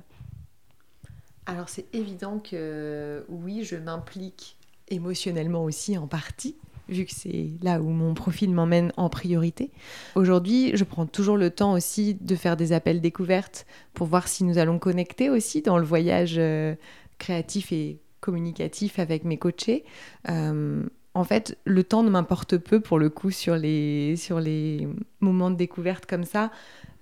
[1.46, 4.58] Alors c'est évident que oui, je m'implique
[4.94, 6.56] émotionnellement aussi en partie,
[6.90, 9.72] vu que c'est là où mon profil m'emmène en priorité.
[10.16, 14.44] Aujourd'hui, je prends toujours le temps aussi de faire des appels découvertes pour voir si
[14.44, 16.76] nous allons connecter aussi dans le voyage euh,
[17.18, 19.84] créatif et communicatif avec mes coachés.
[20.30, 20.84] Euh,
[21.16, 24.88] en fait, le temps ne m'importe peu pour le coup sur les, sur les
[25.20, 26.52] moments de découverte comme ça.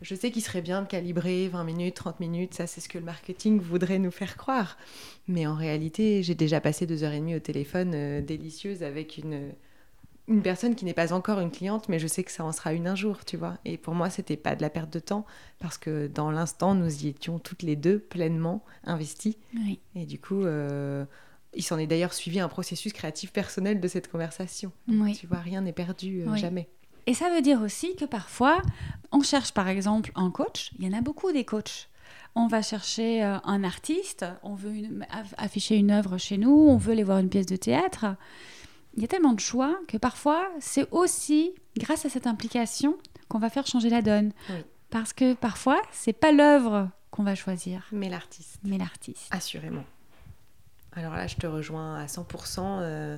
[0.02, 2.98] Je sais qu'il serait bien de calibrer 20 minutes, 30 minutes, ça c'est ce que
[2.98, 4.78] le marketing voudrait nous faire croire.
[5.28, 9.18] Mais en réalité, j'ai déjà passé deux heures et demie au téléphone euh, délicieuse avec
[9.18, 9.52] une,
[10.28, 12.74] une personne qui n'est pas encore une cliente, mais je sais que ça en sera
[12.74, 13.58] une un jour, tu vois.
[13.64, 15.26] Et pour moi, c'était pas de la perte de temps
[15.60, 19.38] parce que dans l'instant, nous y étions toutes les deux pleinement investies.
[19.56, 19.80] Oui.
[19.96, 21.06] Et du coup, euh,
[21.54, 24.72] il s'en est d'ailleurs suivi un processus créatif personnel de cette conversation.
[24.88, 25.16] Oui.
[25.16, 26.40] Tu vois, rien n'est perdu, euh, Oui.
[26.40, 26.70] jamais.
[27.08, 28.62] Et ça veut dire aussi que parfois,
[29.12, 30.72] on cherche par exemple un coach.
[30.80, 31.90] Il y en a beaucoup des coachs.
[32.36, 35.06] On va chercher euh, un artiste, on veut une-
[35.38, 38.06] afficher une œuvre chez nous, on veut aller voir une pièce de théâtre.
[38.96, 42.98] Il y a tellement de choix que parfois, c'est aussi grâce à cette implication
[43.30, 44.32] qu'on va faire changer la donne.
[44.50, 44.56] Oui.
[44.90, 48.60] Parce que parfois, c'est pas l'œuvre qu'on va choisir, Mais l'artiste.
[48.64, 49.28] mais l'artiste.
[49.32, 49.84] Assurément.
[50.94, 52.80] Alors là, je te rejoins à 100%.
[52.82, 53.18] euh,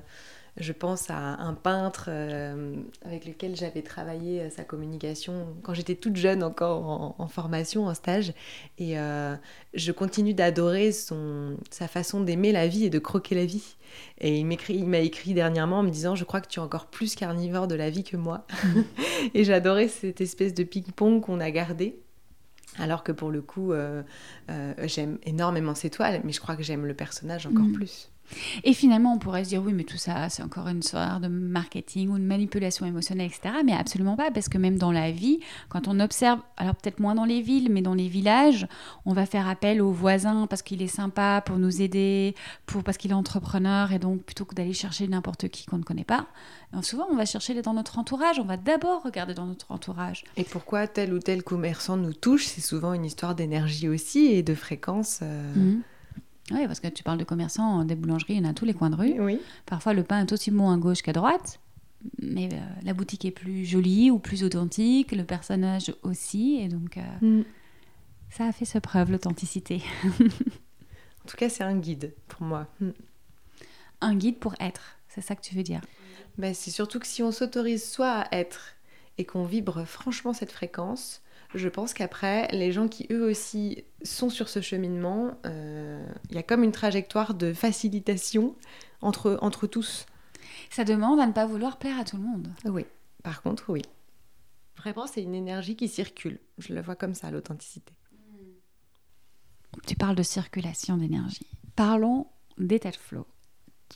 [0.58, 5.96] je pense à un peintre euh, avec lequel j'avais travaillé euh, sa communication quand j'étais
[5.96, 8.34] toute jeune encore en, en formation, en stage.
[8.78, 8.96] Et
[9.74, 13.76] je continue d'adorer sa façon d'aimer la vie et de croquer la vie.
[14.20, 17.16] Et il m'a écrit dernièrement en me disant Je crois que tu es encore plus
[17.16, 18.46] carnivore de la vie que moi.
[19.34, 22.00] et j'adorais cette espèce de ping-pong qu'on a gardé.
[22.80, 24.02] Alors que pour le coup, euh,
[24.50, 27.74] euh, j'aime énormément ces toiles, mais je crois que j'aime le personnage encore Mhm.
[27.74, 28.10] plus.
[28.64, 31.28] Et finalement, on pourrait se dire oui, mais tout ça, c'est encore une histoire de
[31.28, 33.56] marketing ou de manipulation émotionnelle, etc.
[33.66, 37.16] Mais absolument pas, parce que même dans la vie, quand on observe, alors peut-être moins
[37.16, 38.68] dans les villes, mais dans les villages,
[39.06, 42.34] on va faire appel au voisin parce qu'il est sympa pour nous aider,
[42.66, 45.84] pour parce qu'il est entrepreneur, et donc plutôt que d'aller chercher n'importe qui qu'on ne
[45.84, 46.28] connaît pas,
[46.76, 48.40] euh, souvent on va chercher dans notre entourage.
[48.40, 50.24] On va d'abord regarder dans notre entourage.
[50.38, 54.42] Et pourquoi tel ou tel commerçant nous touche, c'est souvent une histoire d'énergie aussi et
[54.44, 55.20] de fréquence.
[55.22, 55.82] euh, Mhm.
[56.52, 58.66] Oui, parce que tu parles de commerçants, des boulangeries, il y en a à tous
[58.66, 59.20] les coins de rue.
[59.20, 59.40] Oui.
[59.66, 61.60] Parfois, le pain est aussi bon à gauche qu'à droite,
[62.22, 66.98] mais euh, la boutique est plus jolie ou plus authentique, le personnage aussi, et donc
[66.98, 67.02] euh,
[67.40, 67.44] Mm.
[68.30, 69.82] ça a fait ce preuve, l'authenticité.
[71.26, 72.68] En tout cas, c'est un guide pour moi.
[72.82, 72.90] Mm.
[74.02, 75.80] Un guide pour être, c'est ça que tu veux dire?
[76.38, 78.74] Ben, c'est surtout que si on s'autorise soit à être
[79.18, 81.22] et qu'on vibre franchement cette fréquence,
[81.54, 86.40] je pense qu'après, les gens qui eux aussi sont sur ce cheminement, euh, il y
[86.40, 88.56] a comme une trajectoire de facilitation
[89.02, 90.06] entre, entre tous.
[90.70, 92.50] Ça demande à ne pas vouloir plaire à tout le monde.
[92.66, 92.86] Oui,
[93.22, 93.84] par contre, oui.
[94.78, 96.40] Vraiment, c'est une énergie qui circule.
[96.58, 97.94] Je la vois comme ça, l'authenticité.
[99.86, 101.48] Tu parles de circulation d'énergie.
[101.76, 102.28] Parlons
[102.58, 103.28] d'état de flow.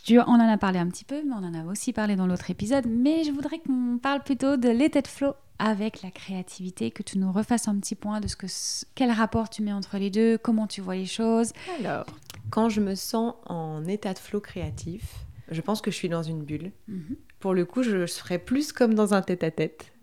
[0.03, 2.28] Tu, on en a parlé un petit peu, mais on en a aussi parlé dans
[2.28, 2.86] l'autre épisode.
[2.88, 7.18] Mais je voudrais qu'on parle plutôt de l'état de flow avec la créativité, que tu
[7.18, 8.47] nous refasses un petit point de ce que
[8.95, 11.53] quel rapport tu mets entre les deux, comment tu vois les choses.
[11.80, 12.05] Alors,
[12.49, 15.16] quand je me sens en état de flot créatif,
[15.49, 16.72] je pense que je suis dans une bulle.
[16.88, 17.16] Mhm.
[17.39, 19.93] Pour le coup, je serais plus comme dans un tête-à-tête.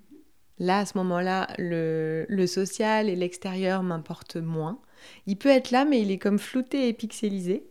[0.58, 4.78] Là, à ce moment-là, le, le social et l'extérieur m'importent moins.
[5.26, 7.66] Il peut être là, mais il est comme flouté et pixelisé.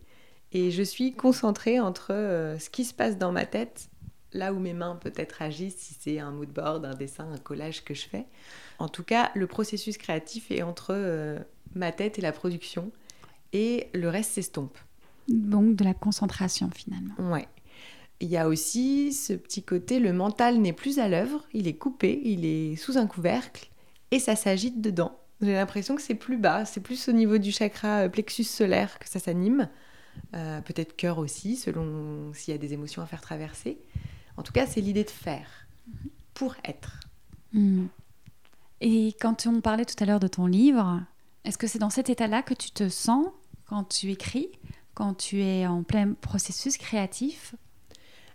[0.52, 3.88] Et je suis concentrée entre euh, ce qui se passe dans ma tête,
[4.34, 7.84] là où mes mains peut-être agissent, si c'est un mood board, un dessin, un collage
[7.84, 8.26] que je fais.
[8.78, 11.38] En tout cas, le processus créatif est entre euh,
[11.74, 12.90] ma tête et la production,
[13.52, 14.76] et le reste s'estompe.
[15.28, 17.14] Donc de la concentration finalement.
[17.18, 17.48] Ouais.
[18.20, 21.74] Il y a aussi ce petit côté, le mental n'est plus à l'œuvre, il est
[21.74, 23.70] coupé, il est sous un couvercle,
[24.10, 25.18] et ça s'agite dedans.
[25.40, 28.98] J'ai l'impression que c'est plus bas, c'est plus au niveau du chakra euh, plexus solaire
[28.98, 29.68] que ça s'anime.
[30.34, 33.78] Euh, peut-être cœur aussi, selon s'il y a des émotions à faire traverser.
[34.36, 35.66] En tout cas, c'est l'idée de faire
[36.34, 37.00] pour être.
[37.52, 37.86] Hmm.
[38.80, 41.00] Et quand on parlait tout à l'heure de ton livre,
[41.44, 43.28] est-ce que c'est dans cet état-là que tu te sens
[43.66, 44.48] quand tu écris,
[44.94, 47.54] quand tu es en plein processus créatif?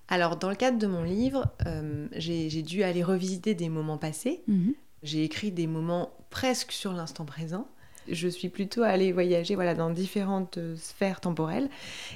[0.07, 4.41] Alors, dans le cadre de mon livre, euh, j'ai dû aller revisiter des moments passés.
[4.47, 4.73] Mhm.
[5.03, 7.67] J'ai écrit des moments presque sur l'instant présent.
[8.07, 11.69] Je suis plutôt allée voyager voilà, dans différentes sphères temporelles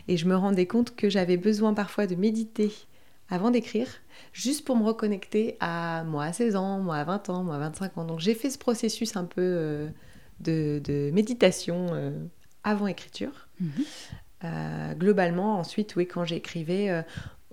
[0.07, 2.73] et je me rendais compte que j'avais besoin parfois de méditer
[3.29, 3.87] avant d'écrire,
[4.31, 7.59] juste pour me reconnecter à moi à 16 ans, moi à 20 ans, moi à
[7.59, 8.05] 25 ans.
[8.05, 9.89] Donc j'ai fait ce processus un peu euh,
[10.39, 12.11] de, méditation euh,
[12.63, 13.47] avant écriture.
[13.59, 14.95] Mhm.
[14.97, 17.03] globalement, ensuite, oui, quand j'écrivais,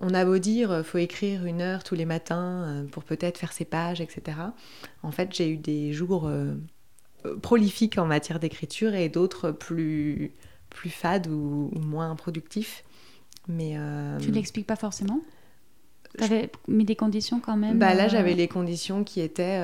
[0.01, 3.53] on a beau dire, faut écrire une heure tous les matins euh, pour peut-être faire
[3.53, 4.37] ses pages, etc.
[5.03, 6.55] En fait, j'ai eu des jours euh,
[7.41, 10.31] prolifiques en matière d'écriture et d'autres plus,
[10.69, 12.83] plus fades ou, moins productifs.
[13.47, 15.21] Mais euh, tu l'expliques pas forcément?
[16.17, 19.55] Tu avais mis des conditions quand même bah Là, j'avais les conditions qui étaient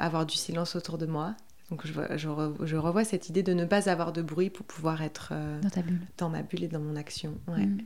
[0.00, 1.34] avoir du silence autour de moi.
[1.70, 5.34] Donc je, je, revois cette idée de ne pas avoir de bruit pour pouvoir être
[6.16, 7.34] dans, ma bulle et dans mon action.
[7.46, 7.66] Ouais.
[7.66, 7.78] Mm.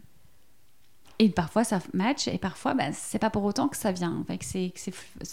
[1.22, 4.44] Et parfois ça match et parfois bah, c'est pas pour autant que ça vient, que
[4.44, 4.72] c'est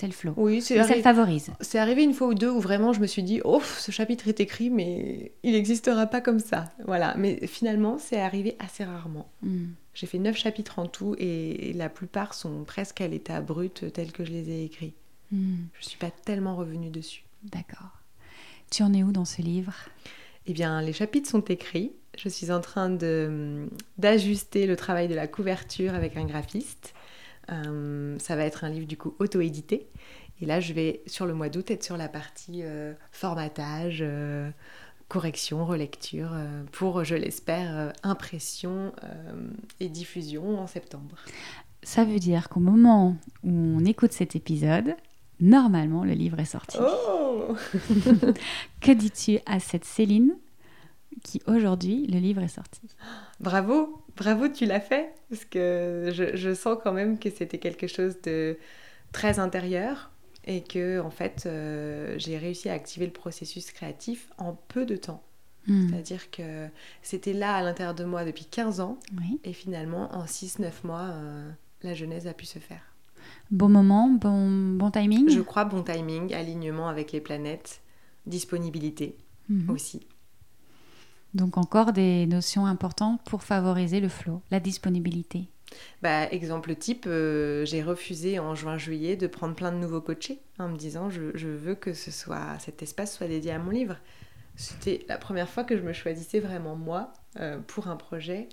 [0.03, 0.35] le flow.
[0.37, 1.49] Oui, c'est ça le favorise.
[1.61, 4.27] C'est arrivé une fois ou deux où vraiment je me suis dit oh ce chapitre
[4.27, 6.71] est écrit mais il n'existera pas comme ça.
[6.85, 9.31] Voilà, mais finalement c'est arrivé assez rarement.
[9.41, 9.69] Hmm.
[9.95, 14.11] J'ai fait neuf chapitres en tout et la plupart sont presque à l'état brut tel
[14.11, 14.93] que je les ai écrits.
[15.31, 15.55] Hmm.
[15.79, 17.23] Je suis pas tellement revenue dessus.
[17.41, 17.97] D'accord.
[18.69, 19.73] Tu en es où dans ce livre?
[20.45, 21.93] Eh bien les chapitres sont écrits.
[22.17, 22.89] Je suis en train
[23.97, 26.93] d'ajuster le travail de la couverture avec un graphiste.
[27.51, 29.87] Euh, ça va être un livre du coup auto-édité.
[30.41, 34.49] Et là, je vais sur le mois d'août être sur la partie euh, formatage, euh,
[35.07, 36.31] correction, relecture,
[36.71, 38.93] pour, je l'espère, impression
[39.79, 41.15] et diffusion en septembre.
[41.81, 44.95] Ça veut dire qu'au moment où on écoute cet épisode,
[45.39, 46.77] normalement, le livre est sorti.
[46.79, 47.55] Oh
[48.81, 50.35] que dis-tu à cette Céline
[51.23, 52.81] qui aujourd'hui, le livre est sorti.
[53.39, 58.21] Bravo, bravo, tu l'as fait, parce que je, sens quand même que c'était quelque chose
[58.23, 58.57] de
[59.11, 60.11] très intérieur
[60.45, 64.95] et que en fait euh, j'ai réussi à activer le processus créatif en peu de
[64.95, 65.23] temps.
[65.67, 65.89] Hmm.
[65.89, 66.67] C'est-à-dire que
[67.01, 68.97] c'était là à l'intérieur de moi depuis 15 ans
[69.43, 71.49] et finalement en 6-9 mois, euh,
[71.83, 72.81] la genèse a pu se faire.
[73.51, 75.29] Bon moment, bon, bon timing?
[75.29, 77.81] Je crois bon timing, alignement avec les planètes,
[78.25, 79.17] disponibilité
[79.49, 79.69] hmm.
[79.69, 80.07] aussi.
[81.33, 85.49] Donc encore des notions importantes pour favoriser le flow, la disponibilité.
[86.01, 90.69] Bah, exemple type, euh, j'ai refusé en juin-juillet de prendre plein de nouveaux coachés en
[90.69, 93.97] me disant je, veux que ce soit, cet espace soit dédié à mon livre.
[94.55, 98.49] C'était la première fois que je me choisissais vraiment moi euh, pour un projet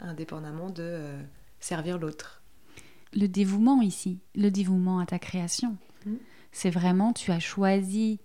[0.00, 1.22] indépendamment de euh,
[1.60, 2.42] servir l'autre.
[3.14, 6.14] Le dévouement ici, le dévouement à ta création, mmh.
[6.52, 8.20] c'est vraiment tu as choisi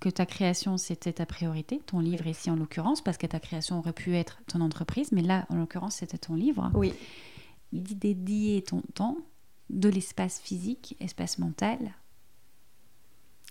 [0.00, 3.78] que ta création, c'était ta priorité, ton livre ici en l'occurrence, parce que ta création
[3.78, 6.70] aurait pu être ton entreprise, mais là, en l'occurrence, c'était ton livre.
[6.74, 6.92] Oui.
[7.72, 9.18] Dédier ton temps,
[9.70, 11.78] de l'espace physique, espace mental.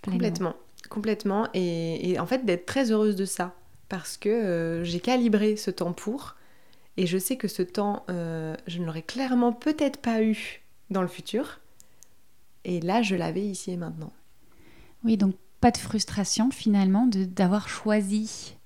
[0.04, 0.56] Complètement,
[0.90, 1.48] complètement.
[1.54, 3.56] Et, en fait, d'être très heureuse de ça,
[3.90, 6.36] parce que euh, j'ai calibré ce temps pour,
[6.98, 11.02] et je sais que ce temps, euh, je ne l'aurais clairement peut-être pas eu dans
[11.02, 11.60] le futur.
[12.66, 14.14] Et là, je l'avais ici et maintenant.
[15.04, 18.58] Oui, donc pas de frustration finalement d'avoir choisi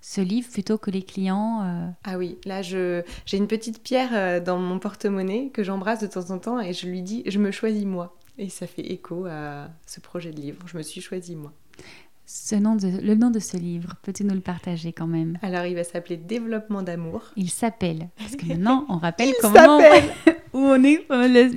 [0.00, 1.88] ce livre plutôt que les clients euh.
[2.02, 6.32] Ah oui, là j'ai une petite pierre euh, dans mon porte-monnaie que j'embrasse de temps
[6.32, 8.16] en temps et je lui dis je me choisis moi.
[8.36, 10.58] Et ça fait écho à ce projet de livre.
[10.66, 11.52] Je me suis choisi moi.
[12.26, 15.38] Ce nom de, le nom de ce livre, peux-tu nous le partager quand même?
[15.42, 17.30] Alors il va s'appeler Développement d'amour.
[17.36, 19.80] Il s'appelle, parce que maintenant on rappelle il comment...
[20.52, 21.06] où on est.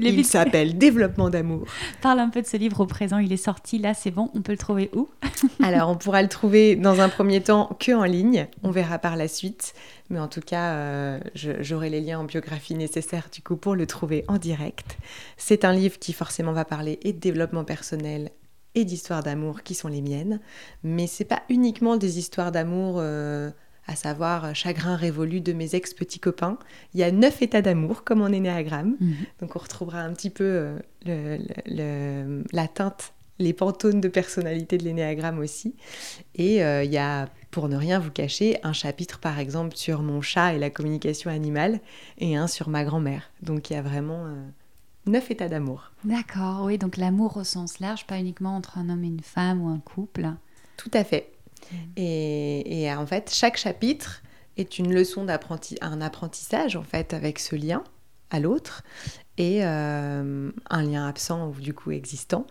[0.01, 1.65] Il s'appelle Développement d'amour.
[2.01, 3.17] Parle un peu de ce livre au présent.
[3.17, 4.29] Il est sorti là, c'est bon.
[4.33, 5.09] On peut le trouver où
[5.63, 8.47] Alors, on pourra le trouver dans un premier temps que en ligne.
[8.63, 9.73] On verra par la suite.
[10.09, 13.87] Mais en tout cas, euh, j'aurai les liens en biographie nécessaires du coup pour le
[13.87, 14.97] trouver en direct.
[15.37, 18.31] C'est un livre qui forcément va parler et de développement personnel
[18.75, 20.39] et d'histoires d'amour qui sont les miennes,
[20.83, 23.51] mais c'est pas uniquement des histoires d'amour euh,
[23.87, 26.57] à savoir chagrin révolu de mes ex-petits copains.
[26.93, 28.95] Il y a neuf états d'amour, comme en énéagramme.
[28.99, 29.15] Mhm.
[29.41, 30.77] Donc on retrouvera un petit peu
[31.07, 31.39] euh,
[32.51, 35.75] la teinte, les pantônes de personnalité de l'énéagramme aussi.
[36.35, 40.01] Et euh, il y a, pour ne rien vous cacher, un chapitre par exemple sur
[40.01, 41.79] mon chat et la communication animale,
[42.17, 43.31] et un sur ma grand-mère.
[43.41, 44.45] Donc il y a vraiment euh,
[45.07, 45.91] neuf états d'amour.
[46.03, 49.61] D'accord, oui, donc l'amour au sens large, pas uniquement entre un homme et une femme
[49.61, 50.29] ou un couple.
[50.77, 51.31] Tout à fait.
[51.71, 51.75] Mm.
[51.97, 54.21] Et, en fait, chaque chapitre
[54.57, 57.83] est une leçon d'apprentissage, un apprentissage en fait avec ce lien
[58.31, 58.83] à l'autre
[59.37, 62.45] et euh, un lien absent ou du coup existant.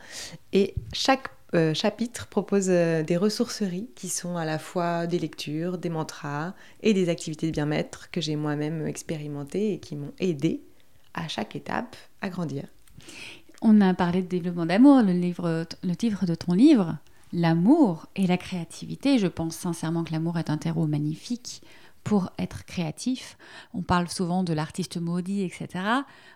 [0.53, 5.79] Et chaque euh, chapitre propose euh, des ressourceries qui sont à la fois des lectures,
[5.79, 10.63] des mantras et des activités de bien-être que j'ai moi-même expérimentées et qui m'ont aidé
[11.15, 12.65] à chaque étape à grandir.
[13.63, 16.97] On a parlé de développement d'amour, le, livre, le titre de ton livre,
[17.33, 19.19] l'amour et la créativité.
[19.19, 21.63] Je pense sincèrement que l'amour est un terreau magnifique
[22.05, 23.37] pour être créatif.
[23.75, 25.85] On parle souvent de l'artiste maudit, etc.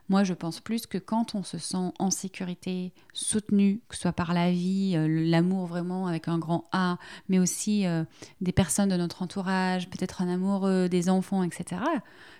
[0.08, 4.12] Moi, je pense plus que quand on se sent en sécurité, soutenu, que ce soit
[4.12, 6.98] par la vie, euh, l'amour vraiment avec un grand A,
[7.28, 8.04] mais aussi euh,
[8.40, 11.80] des personnes de notre entourage, peut-être un amour des enfants, etc.,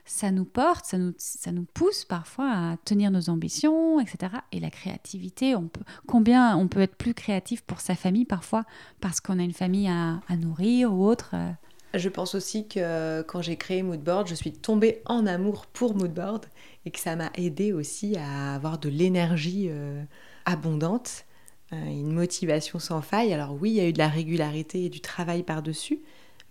[0.05, 4.35] ça nous porte, ça nous, ça nous pousse parfois à tenir nos ambitions, etc.
[4.53, 8.65] Et la créativité, on peut, combien on peut être plus créatif pour sa famille parfois
[9.01, 11.51] parce qu'on a une famille à, à nourrir ou autre euh,
[11.99, 16.47] je pense aussi que quand j'ai créé Moodboard, je suis tombée en amour pour Moodboard
[16.87, 20.03] et que ça m'a aidé aussi à avoir de l'énergie euh,
[20.45, 21.25] abondante,
[21.73, 23.33] euh, une motivation sans faille.
[23.33, 26.01] Alors oui, il y a eu de la régularité et du travail par-dessus,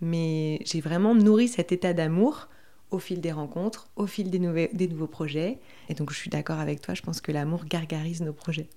[0.00, 2.48] mais j'ai vraiment nourri cet état d'amour
[2.90, 5.58] au fil des rencontres, au fil des, des nouveaux projets.
[5.88, 8.68] Et donc je suis d'accord avec toi, je pense que l'amour gargarise nos projets.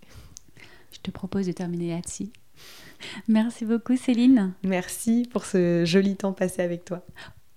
[0.92, 2.30] Je te propose de terminer là-dessus.
[3.28, 4.54] Merci beaucoup Céline.
[4.64, 7.02] Merci pour ce joli temps passé avec toi.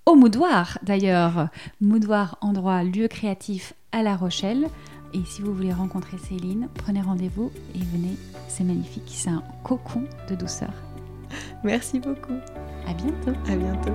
[0.06, 1.48] Au Moudoir d'ailleurs,
[1.80, 4.66] Moudoir, endroit, lieu créatif à La Rochelle.
[5.12, 8.16] Et si vous voulez rencontrer Céline, prenez rendez-vous et venez,
[8.48, 10.72] c'est magnifique, c'est un cocon de douceur.
[11.64, 12.38] Merci beaucoup.
[12.86, 13.32] À bientôt.
[13.48, 13.94] À bientôt.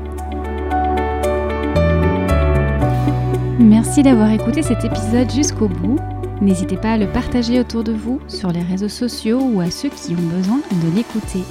[3.59, 5.97] Merci d'avoir écouté cet épisode jusqu'au bout.
[6.41, 9.89] N'hésitez pas à le partager autour de vous sur les réseaux sociaux ou à ceux
[9.89, 11.41] qui ont besoin de l'écouter.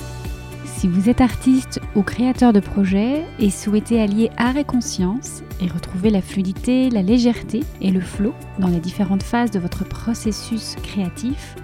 [0.64, 5.66] Si vous êtes artiste ou créateur de projet et souhaitez allier art et conscience et
[5.66, 10.76] retrouver la fluidité, la légèreté et le flow dans les différentes phases de votre processus
[10.82, 11.56] créatif,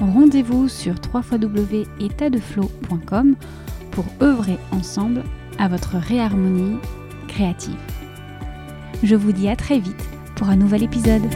[0.00, 3.36] rendez-vous sur www.étatdeflow.com
[3.90, 5.22] pour œuvrer ensemble
[5.58, 6.78] à votre réharmonie
[7.26, 7.76] créative.
[9.02, 11.28] Je vous dis à très vite pour un nouvel épisode.